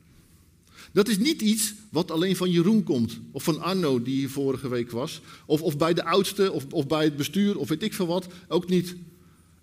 Dat 0.92 1.08
is 1.08 1.18
niet 1.18 1.42
iets 1.42 1.74
wat 1.90 2.12
alleen 2.12 2.36
van 2.36 2.52
Jeroen 2.52 2.84
komt, 2.84 3.20
of 3.32 3.44
van 3.44 3.62
Arno, 3.62 4.02
die 4.02 4.16
hier 4.16 4.30
vorige 4.30 4.68
week 4.68 4.92
was, 4.92 5.22
of, 5.46 5.62
of 5.62 5.78
bij 5.78 5.94
de 5.94 6.04
oudste, 6.04 6.52
of, 6.52 6.66
of 6.70 6.88
bij 6.88 7.04
het 7.04 7.16
bestuur, 7.16 7.58
of 7.58 7.70
weet 7.70 7.84
ik 7.84 7.94
veel 7.94 8.08
wat. 8.08 8.28
Ook 8.48 8.70
niet 8.70 8.96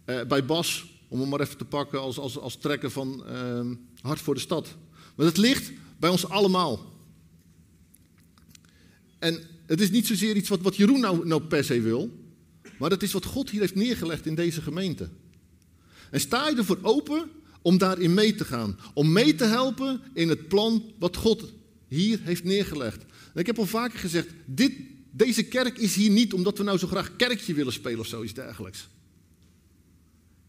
eh, 0.05 0.23
bij 0.23 0.45
Bas, 0.45 0.87
om 1.09 1.21
hem 1.21 1.29
maar 1.29 1.41
even 1.41 1.57
te 1.57 1.65
pakken 1.65 2.01
als, 2.01 2.19
als, 2.19 2.39
als 2.39 2.57
trekker 2.57 2.91
van 2.91 3.27
eh, 3.27 3.67
Hart 4.01 4.21
voor 4.21 4.35
de 4.35 4.41
Stad. 4.41 4.77
Maar 5.17 5.27
het 5.27 5.37
ligt 5.37 5.73
bij 5.99 6.11
ons 6.11 6.29
allemaal. 6.29 6.93
En 9.19 9.41
het 9.67 9.81
is 9.81 9.91
niet 9.91 10.07
zozeer 10.07 10.37
iets 10.37 10.49
wat, 10.49 10.61
wat 10.61 10.77
Jeroen 10.77 11.01
nou, 11.01 11.27
nou 11.27 11.43
per 11.43 11.65
se 11.65 11.81
wil, 11.81 12.11
maar 12.79 12.91
het 12.91 13.03
is 13.03 13.13
wat 13.13 13.25
God 13.25 13.51
hier 13.51 13.61
heeft 13.61 13.75
neergelegd 13.75 14.27
in 14.27 14.35
deze 14.35 14.63
gemeente. 14.63 15.09
En 16.11 16.21
sta 16.21 16.49
je 16.49 16.57
ervoor 16.57 16.79
open 16.83 17.31
om 17.69 17.79
daarin 17.79 18.15
mee 18.15 18.35
te 18.35 18.45
gaan. 18.45 18.79
Om 18.95 19.13
mee 19.13 19.35
te 19.35 19.45
helpen 19.45 20.01
in 20.13 20.29
het 20.29 20.49
plan 20.49 20.93
wat 20.99 21.17
God 21.17 21.53
hier 21.89 22.21
heeft 22.23 22.45
neergelegd. 22.45 23.03
En 23.35 23.41
ik 23.41 23.47
heb 23.47 23.59
al 23.59 23.67
vaker 23.67 23.99
gezegd, 23.99 24.29
dit, 24.47 24.73
deze 25.11 25.43
kerk 25.43 25.79
is 25.79 25.95
hier 25.95 26.11
niet 26.11 26.33
omdat 26.33 26.59
we 26.59 26.65
nou 26.65 26.79
zo 26.79 26.87
graag 26.87 27.17
kerkje 27.17 27.55
willen 27.55 27.73
spelen 27.73 27.99
of 27.99 28.07
zoiets 28.07 28.35
dergelijks. 28.35 28.89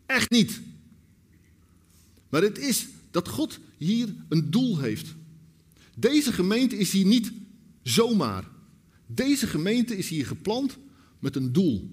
Echt 0.05 0.29
niet. 0.29 0.61
Maar 2.29 2.41
het 2.41 2.57
is 2.57 2.87
dat 3.11 3.27
God 3.27 3.59
hier 3.77 4.15
een 4.29 4.51
doel 4.51 4.79
heeft. 4.79 5.07
Deze 5.95 6.33
gemeente 6.33 6.77
is 6.77 6.91
hier 6.91 7.05
niet 7.05 7.31
zomaar. 7.83 8.47
Deze 9.05 9.47
gemeente 9.47 9.97
is 9.97 10.09
hier 10.09 10.25
gepland 10.25 10.77
met 11.19 11.35
een 11.35 11.51
doel. 11.51 11.89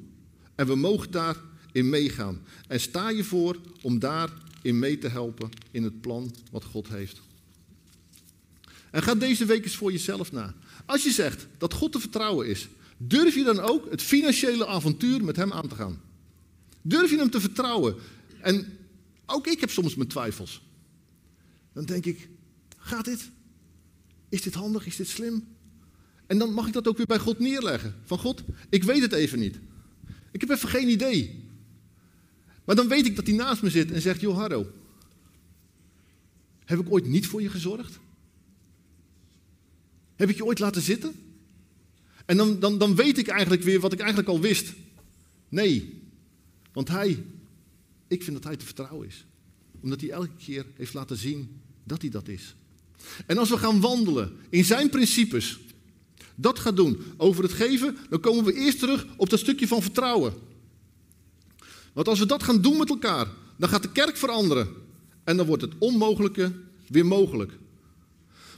En 0.55 0.67
we 0.67 0.75
mogen 0.75 1.11
daarin 1.11 1.89
meegaan. 1.89 2.41
En 2.69 2.81
sta 2.81 3.09
je 3.09 3.25
voor 3.25 3.61
om 3.83 3.99
daar 3.99 4.45
in 4.67 4.79
mee 4.79 4.99
te 4.99 5.09
helpen 5.09 5.51
in 5.71 5.83
het 5.83 6.01
plan 6.01 6.35
wat 6.51 6.65
God 6.65 6.89
heeft. 6.89 7.21
En 8.91 9.03
ga 9.03 9.15
deze 9.15 9.45
week 9.45 9.65
eens 9.65 9.77
voor 9.77 9.93
jezelf 9.93 10.33
na. 10.33 10.55
Als 10.87 11.03
je 11.03 11.11
zegt 11.11 11.47
dat 11.59 11.75
God 11.75 11.93
te 11.93 12.01
vertrouwen 12.01 12.47
is, 12.47 12.69
durf 12.97 13.35
je 13.35 13.45
dan 13.45 13.61
ook 13.61 13.91
het 13.91 14.03
financiële 14.03 14.67
avontuur 14.67 15.25
met 15.25 15.37
Hem 15.37 15.53
aan 15.53 15.69
te 15.69 15.75
gaan? 15.75 16.01
Durf 16.83 17.11
je 17.11 17.17
Hem 17.17 17.31
te 17.31 17.41
vertrouwen? 17.41 17.95
En 18.41 18.79
ook 19.27 19.47
ik 19.47 19.61
heb 19.61 19.71
soms 19.71 19.95
mijn 19.95 20.09
twijfels. 20.09 20.63
Dan 21.73 21.85
denk 21.85 22.05
ik, 22.05 22.29
gaat 22.79 23.05
dit? 23.05 23.31
Is 24.29 24.43
dit 24.43 24.55
handig? 24.55 24.87
Is 24.87 24.97
dit 24.97 25.09
slim? 25.09 25.45
En 26.27 26.39
dan 26.39 26.53
mag 26.53 26.67
ik 26.67 26.73
dat 26.73 26.89
ook 26.89 26.97
weer 26.97 27.07
bij 27.07 27.19
God 27.19 27.39
neerleggen. 27.39 27.95
Van 28.05 28.19
God, 28.19 28.43
ik 28.69 28.85
weet 28.85 29.03
het 29.03 29.13
even 29.13 29.39
niet. 29.39 29.59
Ik 30.31 30.41
heb 30.41 30.51
even 30.51 30.69
geen 30.69 30.89
idee. 30.89 31.46
Maar 32.67 32.77
dan 32.77 32.89
weet 32.89 33.07
ik 33.07 33.17
dat 33.17 33.27
hij 33.27 33.37
naast 33.37 33.63
me 33.63 33.71
zit 33.71 33.91
en 33.93 34.01
zegt: 34.01 34.21
Joh, 34.21 34.37
Harro, 34.37 34.67
heb 36.65 36.79
ik 36.79 36.93
ooit 36.93 37.07
niet 37.07 37.27
voor 37.27 37.43
je 37.43 37.51
gezorgd? 37.51 37.99
Heb 40.17 40.29
ik 40.29 40.37
je 40.37 40.45
ooit 40.45 40.59
laten 40.59 40.83
zitten? 40.83 41.15
En 42.25 42.37
dan, 42.37 42.61
dan, 42.61 42.79
dan 42.79 42.95
weet 42.95 43.19
ik 43.19 43.29
eigenlijk 43.29 43.63
weer 43.63 43.81
wat 43.81 43.93
ik 43.93 43.99
eigenlijk 43.99 44.29
al 44.29 44.41
wist. 44.41 44.73
Nee, 45.49 46.03
want 46.73 46.89
hij, 46.89 47.25
ik 48.09 48.23
vind 48.23 48.37
dat 48.37 48.45
hij 48.45 48.57
te 48.57 48.65
vertrouwen 48.65 49.07
is. 49.07 49.25
Omdat 49.81 50.01
hij 50.01 50.11
elke 50.11 50.37
keer 50.39 50.67
heeft 50.75 50.95
laten 50.95 51.17
zien 51.17 51.61
dat 51.85 52.01
hij 52.01 52.11
dat 52.11 52.29
is. 52.29 52.55
En 53.27 53.39
als 53.39 53.51
we 53.51 53.59
gaan 53.59 53.81
wandelen 53.81 54.37
in 54.49 54.65
zijn 54.65 54.91
principes, 54.91 55.59
dat 56.35 56.59
gaat 56.59 56.77
doen 56.77 56.99
over 57.17 57.43
het 57.43 57.53
geven, 57.53 57.97
dan 58.11 58.21
komen 58.21 58.45
we 58.45 58.55
eerst 58.55 58.79
terug 58.79 59.07
op 59.17 59.31
dat 59.31 59.39
stukje 59.39 59.69
van 59.69 59.83
vertrouwen. 59.83 60.35
Want 61.97 62.09
als 62.09 62.19
we 62.19 62.27
dat 62.27 62.43
gaan 62.43 62.61
doen 62.61 62.77
met 62.77 62.89
elkaar, 62.89 63.27
dan 63.57 63.69
gaat 63.69 63.83
de 63.83 63.93
kerk 63.93 64.17
veranderen. 64.17 64.69
En 65.25 65.37
dan 65.37 65.47
wordt 65.47 65.63
het 65.63 65.73
onmogelijke 65.79 66.53
weer 66.89 67.07
mogelijk. 67.07 67.51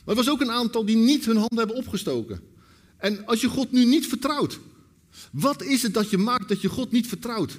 Maar 0.05 0.16
er 0.16 0.24
was 0.24 0.31
ook 0.31 0.40
een 0.40 0.51
aantal 0.51 0.85
die 0.85 0.96
niet 0.96 1.24
hun 1.24 1.37
handen 1.37 1.59
hebben 1.59 1.77
opgestoken. 1.77 2.40
En 2.96 3.27
als 3.27 3.40
je 3.40 3.48
God 3.48 3.72
nu 3.72 3.85
niet 3.85 4.07
vertrouwt, 4.07 4.59
wat 5.31 5.62
is 5.62 5.83
het 5.83 5.94
dat 5.94 6.11
je 6.11 6.18
maakt 6.18 6.48
dat 6.48 6.61
je 6.61 6.68
God 6.68 6.90
niet 6.90 7.07
vertrouwt? 7.07 7.59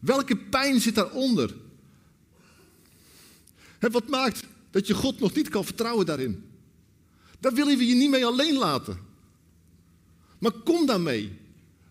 Welke 0.00 0.36
pijn 0.36 0.80
zit 0.80 0.94
daaronder? 0.94 1.54
En 3.78 3.90
wat 3.90 4.08
maakt 4.08 4.42
dat 4.70 4.86
je 4.86 4.94
God 4.94 5.20
nog 5.20 5.34
niet 5.34 5.48
kan 5.48 5.64
vertrouwen 5.64 6.06
daarin? 6.06 6.44
Daar 7.40 7.54
willen 7.54 7.78
we 7.78 7.86
je 7.86 7.94
niet 7.94 8.10
mee 8.10 8.26
alleen 8.26 8.58
laten. 8.58 8.98
Maar 10.38 10.52
kom 10.52 10.86
daarmee. 10.86 11.32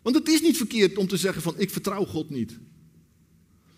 Want 0.01 0.15
het 0.15 0.27
is 0.27 0.41
niet 0.41 0.57
verkeerd 0.57 0.97
om 0.97 1.07
te 1.07 1.17
zeggen 1.17 1.41
van 1.41 1.53
ik 1.57 1.69
vertrouw 1.69 2.05
God 2.05 2.29
niet. 2.29 2.57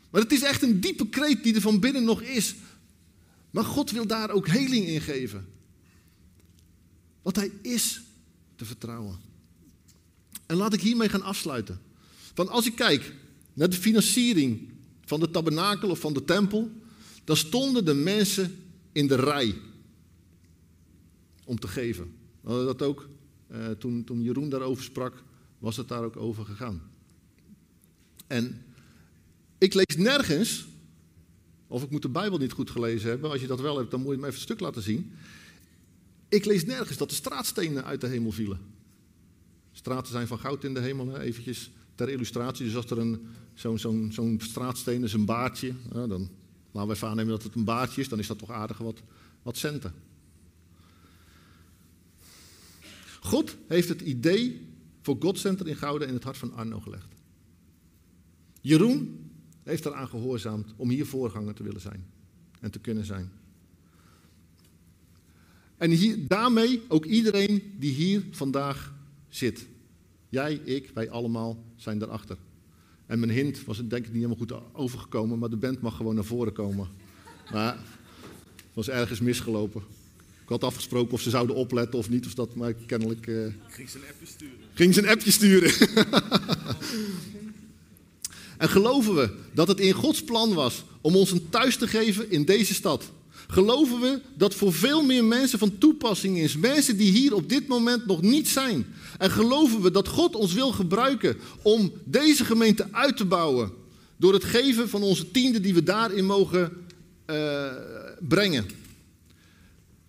Maar 0.09 0.21
het 0.21 0.31
is 0.31 0.43
echt 0.43 0.61
een 0.61 0.79
diepe 0.79 1.09
kreet 1.09 1.43
die 1.43 1.55
er 1.55 1.61
van 1.61 1.79
binnen 1.79 2.03
nog 2.03 2.21
is. 2.21 2.55
Maar 3.49 3.63
God 3.63 3.91
wil 3.91 4.07
daar 4.07 4.29
ook 4.29 4.47
heling 4.47 4.85
in 4.85 5.01
geven. 5.01 5.47
Want 7.21 7.35
hij 7.35 7.51
is 7.61 8.01
te 8.55 8.65
vertrouwen. 8.65 9.19
En 10.45 10.55
laat 10.55 10.73
ik 10.73 10.81
hiermee 10.81 11.09
gaan 11.09 11.23
afsluiten. 11.23 11.81
Want 12.35 12.49
als 12.49 12.65
ik 12.65 12.75
kijk 12.75 13.13
naar 13.53 13.69
de 13.69 13.75
financiering 13.75 14.69
van 15.05 15.19
de 15.19 15.31
tabernakel 15.31 15.89
of 15.89 15.99
van 15.99 16.13
de 16.13 16.25
tempel, 16.25 16.71
dan 17.23 17.37
stonden 17.37 17.85
de 17.85 17.93
mensen 17.93 18.63
in 18.91 19.07
de 19.07 19.15
rij 19.15 19.55
om 21.43 21.59
te 21.59 21.67
geven. 21.67 22.13
We 22.41 22.49
hadden 22.49 22.65
dat 22.65 22.81
ook, 22.81 23.09
eh, 23.47 23.69
toen, 23.69 24.03
toen 24.03 24.21
Jeroen 24.21 24.49
daarover 24.49 24.83
sprak, 24.83 25.23
was 25.59 25.77
het 25.77 25.87
daar 25.87 26.03
ook 26.03 26.17
over 26.17 26.45
gegaan. 26.45 26.81
En 28.27 28.63
ik 29.59 29.73
lees 29.73 29.97
nergens, 29.97 30.67
of 31.67 31.83
ik 31.83 31.89
moet 31.89 32.01
de 32.01 32.09
Bijbel 32.09 32.37
niet 32.37 32.51
goed 32.51 32.69
gelezen 32.69 33.09
hebben, 33.09 33.31
als 33.31 33.41
je 33.41 33.47
dat 33.47 33.61
wel 33.61 33.77
hebt, 33.77 33.91
dan 33.91 34.01
moet 34.01 34.13
je 34.13 34.19
me 34.19 34.25
even 34.25 34.35
een 34.35 34.43
stuk 34.45 34.59
laten 34.59 34.81
zien. 34.81 35.11
Ik 36.29 36.45
lees 36.45 36.65
nergens 36.65 36.97
dat 36.97 37.09
de 37.09 37.15
straatstenen 37.15 37.85
uit 37.85 38.01
de 38.01 38.07
hemel 38.07 38.31
vielen. 38.31 38.59
Straten 39.71 40.11
zijn 40.11 40.27
van 40.27 40.39
goud 40.39 40.63
in 40.63 40.73
de 40.73 40.79
hemel, 40.79 41.07
hè? 41.07 41.19
eventjes 41.19 41.71
ter 41.95 42.09
illustratie. 42.09 42.65
Dus 42.65 42.75
als 42.75 42.89
er 42.89 42.97
een, 42.97 43.27
zo'n, 43.53 43.79
zo'n, 43.79 44.09
zo'n 44.11 44.39
straatsteen 44.43 45.03
is, 45.03 45.13
een 45.13 45.25
baardje, 45.25 45.73
dan 45.91 46.29
laten 46.71 46.89
we 46.89 47.21
even 47.21 47.27
dat 47.27 47.43
het 47.43 47.55
een 47.55 47.63
baardje 47.63 48.01
is, 48.01 48.09
dan 48.09 48.19
is 48.19 48.27
dat 48.27 48.39
toch 48.39 48.51
aardig 48.51 48.77
wat, 48.77 49.01
wat 49.41 49.57
centen. 49.57 49.93
God 53.21 53.57
heeft 53.67 53.89
het 53.89 54.01
idee 54.01 54.67
voor 55.01 55.15
God 55.19 55.39
Center 55.39 55.67
in 55.67 55.75
Gouden 55.75 56.07
in 56.07 56.13
het 56.13 56.23
hart 56.23 56.37
van 56.37 56.53
Arno 56.53 56.79
gelegd. 56.79 57.07
Jeroen 58.61 59.28
heeft 59.69 59.85
eraan 59.85 60.07
gehoorzaamd 60.07 60.73
om 60.75 60.89
hier 60.89 61.05
voorganger 61.05 61.53
te 61.53 61.63
willen 61.63 61.81
zijn 61.81 62.05
en 62.59 62.71
te 62.71 62.79
kunnen 62.79 63.05
zijn. 63.05 63.31
En 65.77 65.91
hier, 65.91 66.27
daarmee 66.27 66.81
ook 66.87 67.05
iedereen 67.05 67.73
die 67.77 67.93
hier 67.93 68.23
vandaag 68.31 68.93
zit. 69.29 69.67
Jij, 70.29 70.53
ik, 70.53 70.91
wij 70.93 71.09
allemaal 71.09 71.63
zijn 71.75 71.99
daarachter. 71.99 72.37
En 73.05 73.19
mijn 73.19 73.31
hint 73.31 73.65
was 73.65 73.77
denk 73.77 73.91
ik 74.05 74.13
niet 74.13 74.23
helemaal 74.23 74.37
goed 74.37 74.53
overgekomen, 74.73 75.39
maar 75.39 75.49
de 75.49 75.57
band 75.57 75.81
mag 75.81 75.95
gewoon 75.95 76.15
naar 76.15 76.23
voren 76.23 76.53
komen. 76.53 76.87
Maar 77.51 77.73
het 78.55 78.73
was 78.73 78.89
ergens 78.89 79.19
misgelopen. 79.19 79.81
Ik 80.43 80.49
had 80.49 80.63
afgesproken 80.63 81.13
of 81.13 81.21
ze 81.21 81.29
zouden 81.29 81.55
opletten 81.55 81.99
of 81.99 82.09
niet, 82.09 82.25
of 82.25 82.33
dat, 82.33 82.55
maar 82.55 82.73
kennelijk... 82.73 83.27
Uh... 83.27 83.47
Ging 83.67 83.89
ze 83.89 83.97
een 83.97 84.03
appje 84.09 84.25
sturen. 84.25 84.57
Ging 84.73 84.93
ze 84.93 85.01
een 85.01 85.09
appje 85.09 85.31
sturen. 85.31 85.71
en 88.59 88.69
geloven 88.69 89.15
we 89.15 89.29
dat 89.53 89.67
het 89.67 89.79
in 89.79 89.93
Gods 89.93 90.23
plan 90.23 90.53
was 90.53 90.83
om 91.01 91.15
ons 91.15 91.31
een 91.31 91.49
thuis 91.49 91.77
te 91.77 91.87
geven 91.87 92.31
in 92.31 92.45
deze 92.45 92.73
stad? 92.73 93.11
Geloven 93.47 93.99
we 93.99 94.21
dat 94.37 94.55
voor 94.55 94.73
veel 94.73 95.03
meer 95.03 95.23
mensen 95.23 95.59
van 95.59 95.77
toepassing 95.77 96.37
is, 96.37 96.57
mensen 96.57 96.97
die 96.97 97.11
hier 97.11 97.33
op 97.33 97.49
dit 97.49 97.67
moment 97.67 98.05
nog 98.05 98.21
niet 98.21 98.47
zijn? 98.47 98.85
En 99.17 99.31
geloven 99.31 99.81
we 99.81 99.91
dat 99.91 100.07
God 100.07 100.35
ons 100.35 100.53
wil 100.53 100.71
gebruiken 100.71 101.37
om 101.61 101.91
deze 102.03 102.45
gemeente 102.45 102.87
uit 102.91 103.17
te 103.17 103.25
bouwen 103.25 103.71
door 104.17 104.33
het 104.33 104.43
geven 104.43 104.89
van 104.89 105.01
onze 105.01 105.31
tiende 105.31 105.59
die 105.59 105.73
we 105.73 105.83
daarin 105.83 106.25
mogen 106.25 106.71
uh, 107.29 107.71
brengen? 108.27 108.65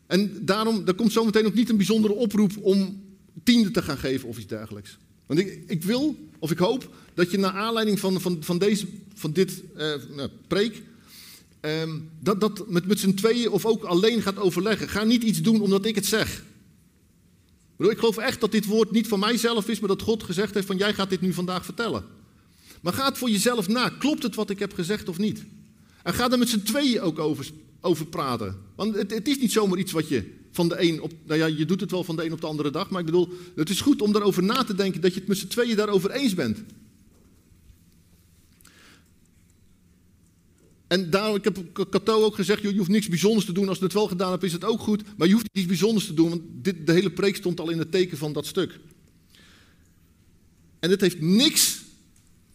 En 0.06 0.44
daarom, 0.44 0.82
er 0.86 0.94
komt 0.94 1.12
zometeen 1.12 1.46
ook 1.46 1.54
niet 1.54 1.68
een 1.68 1.76
bijzondere 1.76 2.14
oproep 2.14 2.52
om 2.60 3.02
tiende 3.42 3.70
te 3.70 3.82
gaan 3.82 3.98
geven 3.98 4.28
of 4.28 4.36
iets 4.36 4.46
dergelijks. 4.46 4.98
Want 5.26 5.40
ik, 5.40 5.62
ik 5.66 5.82
wil, 5.82 6.29
of 6.40 6.50
ik 6.50 6.58
hoop, 6.58 6.94
dat 7.14 7.30
je 7.30 7.38
naar 7.38 7.52
aanleiding 7.52 8.00
van, 8.00 8.20
van, 8.20 8.36
van, 8.40 8.58
deze, 8.58 8.86
van 9.14 9.32
dit 9.32 9.62
uh, 9.76 9.94
nou, 10.16 10.28
preek, 10.46 10.82
um, 11.60 12.10
dat, 12.20 12.40
dat 12.40 12.68
met, 12.68 12.86
met 12.86 13.00
z'n 13.00 13.14
tweeën 13.14 13.50
of 13.50 13.64
ook 13.64 13.84
alleen 13.84 14.22
gaat 14.22 14.38
overleggen. 14.38 14.88
Ga 14.88 15.04
niet 15.04 15.22
iets 15.22 15.42
doen 15.42 15.60
omdat 15.60 15.84
ik 15.84 15.94
het 15.94 16.06
zeg. 16.06 16.44
Ik 17.78 17.98
geloof 17.98 18.16
echt 18.16 18.40
dat 18.40 18.52
dit 18.52 18.66
woord 18.66 18.90
niet 18.90 19.08
van 19.08 19.18
mijzelf 19.18 19.68
is, 19.68 19.80
maar 19.80 19.88
dat 19.88 20.02
God 20.02 20.22
gezegd 20.22 20.54
heeft 20.54 20.66
van 20.66 20.76
jij 20.76 20.94
gaat 20.94 21.10
dit 21.10 21.20
nu 21.20 21.32
vandaag 21.32 21.64
vertellen. 21.64 22.04
Maar 22.80 22.92
ga 22.92 23.04
het 23.04 23.18
voor 23.18 23.30
jezelf 23.30 23.68
na. 23.68 23.88
Klopt 23.88 24.22
het 24.22 24.34
wat 24.34 24.50
ik 24.50 24.58
heb 24.58 24.74
gezegd 24.74 25.08
of 25.08 25.18
niet? 25.18 25.44
En 26.02 26.14
ga 26.14 26.30
er 26.30 26.38
met 26.38 26.48
z'n 26.48 26.62
tweeën 26.62 27.00
ook 27.00 27.18
over, 27.18 27.50
over 27.80 28.06
praten. 28.06 28.56
Want 28.74 28.94
het, 28.94 29.10
het, 29.10 29.28
is 29.28 29.38
niet 29.38 29.52
zomaar 29.52 29.78
iets 29.78 29.92
wat 29.92 30.08
je 30.08 30.39
van 30.50 30.68
de 30.68 30.82
een 30.82 31.02
op. 31.02 31.12
Nou 31.26 31.38
ja, 31.38 31.46
je 31.46 31.64
doet 31.64 31.80
het 31.80 31.90
wel 31.90 32.04
van 32.04 32.16
de 32.16 32.24
een 32.24 32.32
op 32.32 32.40
de 32.40 32.46
andere 32.46 32.70
dag. 32.70 32.90
Maar 32.90 33.00
ik 33.00 33.06
bedoel, 33.06 33.28
het 33.54 33.70
is 33.70 33.80
goed 33.80 34.02
om 34.02 34.12
daarover 34.12 34.42
na 34.42 34.64
te 34.64 34.74
denken 34.74 35.00
dat 35.00 35.12
je 35.14 35.18
het 35.18 35.28
met 35.28 35.38
z'n 35.38 35.46
tweeën 35.46 35.76
daarover 35.76 36.10
eens 36.10 36.34
bent. 36.34 36.62
En 40.86 41.10
daarom, 41.10 41.36
ik 41.36 41.44
heb 41.44 41.58
Cato 41.72 42.24
ook 42.24 42.34
gezegd, 42.34 42.62
je 42.62 42.76
hoeft 42.76 42.90
niks 42.90 43.08
bijzonders 43.08 43.46
te 43.46 43.52
doen. 43.52 43.68
Als 43.68 43.78
je 43.78 43.84
het 43.84 43.92
wel 43.92 44.08
gedaan 44.08 44.30
hebt, 44.30 44.42
is 44.42 44.52
het 44.52 44.64
ook 44.64 44.80
goed. 44.80 45.02
Maar 45.16 45.26
je 45.26 45.32
hoeft 45.32 45.48
niets 45.52 45.68
bijzonders 45.68 46.06
te 46.06 46.14
doen, 46.14 46.28
want 46.28 46.42
dit, 46.52 46.86
de 46.86 46.92
hele 46.92 47.10
preek 47.10 47.36
stond 47.36 47.60
al 47.60 47.70
in 47.70 47.78
het 47.78 47.90
teken 47.90 48.18
van 48.18 48.32
dat 48.32 48.46
stuk. 48.46 48.80
En 50.78 50.90
het 50.90 51.00
heeft 51.00 51.20
niks 51.20 51.82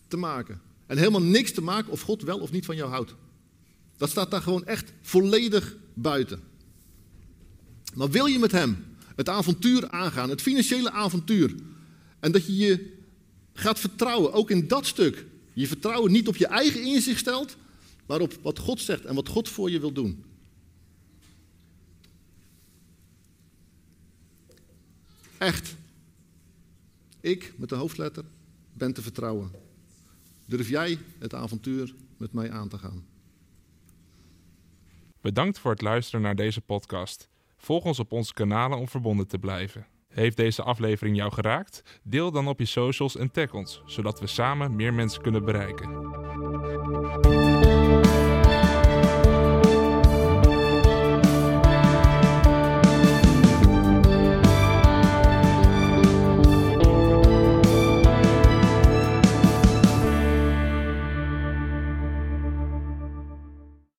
te 0.08 0.18
maken. 0.18 0.62
En 0.86 0.98
helemaal 0.98 1.22
niks 1.22 1.52
te 1.52 1.62
maken 1.62 1.92
of 1.92 2.02
God 2.02 2.22
wel 2.22 2.40
of 2.40 2.52
niet 2.52 2.66
van 2.66 2.76
jou 2.76 2.90
houdt. 2.90 3.16
Dat 3.98 4.10
staat 4.10 4.32
daar 4.32 4.42
gewoon 4.42 4.66
echt 4.66 4.94
volledig 5.02 5.76
buiten. 5.94 6.40
Maar 7.96 8.10
wil 8.10 8.26
je 8.26 8.40
met 8.40 8.52
hem 8.52 8.86
het 9.16 9.30
avontuur 9.30 9.90
aangaan, 9.90 10.30
het 10.30 10.42
financiële 10.42 10.92
avontuur, 10.92 11.56
en 12.20 12.32
dat 12.32 12.46
je 12.46 12.56
je 12.56 12.94
gaat 13.54 13.80
vertrouwen, 13.80 14.34
ook 14.34 14.50
in 14.50 14.68
dat 14.68 14.86
stuk, 14.86 15.26
je 15.54 15.68
vertrouwen 15.68 16.12
niet 16.12 16.28
op 16.28 16.36
je 16.36 16.48
eigen 16.48 16.84
inzicht 16.84 17.20
stelt, 17.20 17.58
maar 18.06 18.22
op 18.22 18.34
wat 18.42 18.60
God 18.60 18.82
zegt 18.82 19.06
en 19.06 19.16
wat 19.16 19.28
God 19.28 19.50
voor 19.50 19.72
je 19.72 19.80
wil 19.80 19.92
doen. 19.92 20.24
Echt. 25.38 25.76
Ik, 27.22 27.54
met 27.58 27.70
de 27.70 27.76
hoofdletter, 27.76 28.24
ben 28.74 28.94
te 28.94 29.02
vertrouwen. 29.02 29.52
Durf 30.46 30.70
jij 30.70 30.98
het 31.18 31.34
avontuur 31.34 31.94
met 32.18 32.34
mij 32.34 32.52
aan 32.52 32.70
te 32.70 32.78
gaan? 32.78 33.06
Bedankt 35.22 35.60
voor 35.60 35.72
het 35.72 35.82
luisteren 35.82 36.22
naar 36.22 36.36
deze 36.36 36.62
podcast. 36.62 37.30
Volg 37.66 37.84
ons 37.84 38.00
op 38.00 38.12
onze 38.12 38.34
kanalen 38.34 38.78
om 38.78 38.88
verbonden 38.88 39.28
te 39.28 39.38
blijven. 39.38 39.86
Heeft 40.08 40.38
deze 40.38 40.64
aflevering 40.64 41.16
jou 41.16 41.32
geraakt? 41.32 42.00
Deel 42.04 42.32
dan 42.32 42.48
op 42.48 42.60
je 42.60 42.66
socials 42.66 43.18
en 43.18 43.32
tag 43.32 43.54
ons, 43.54 43.82
zodat 43.86 44.20
we 44.20 44.28
samen 44.28 44.76
meer 44.76 44.94
mensen 44.94 45.22
kunnen 45.22 45.46
bereiken. 45.46 45.90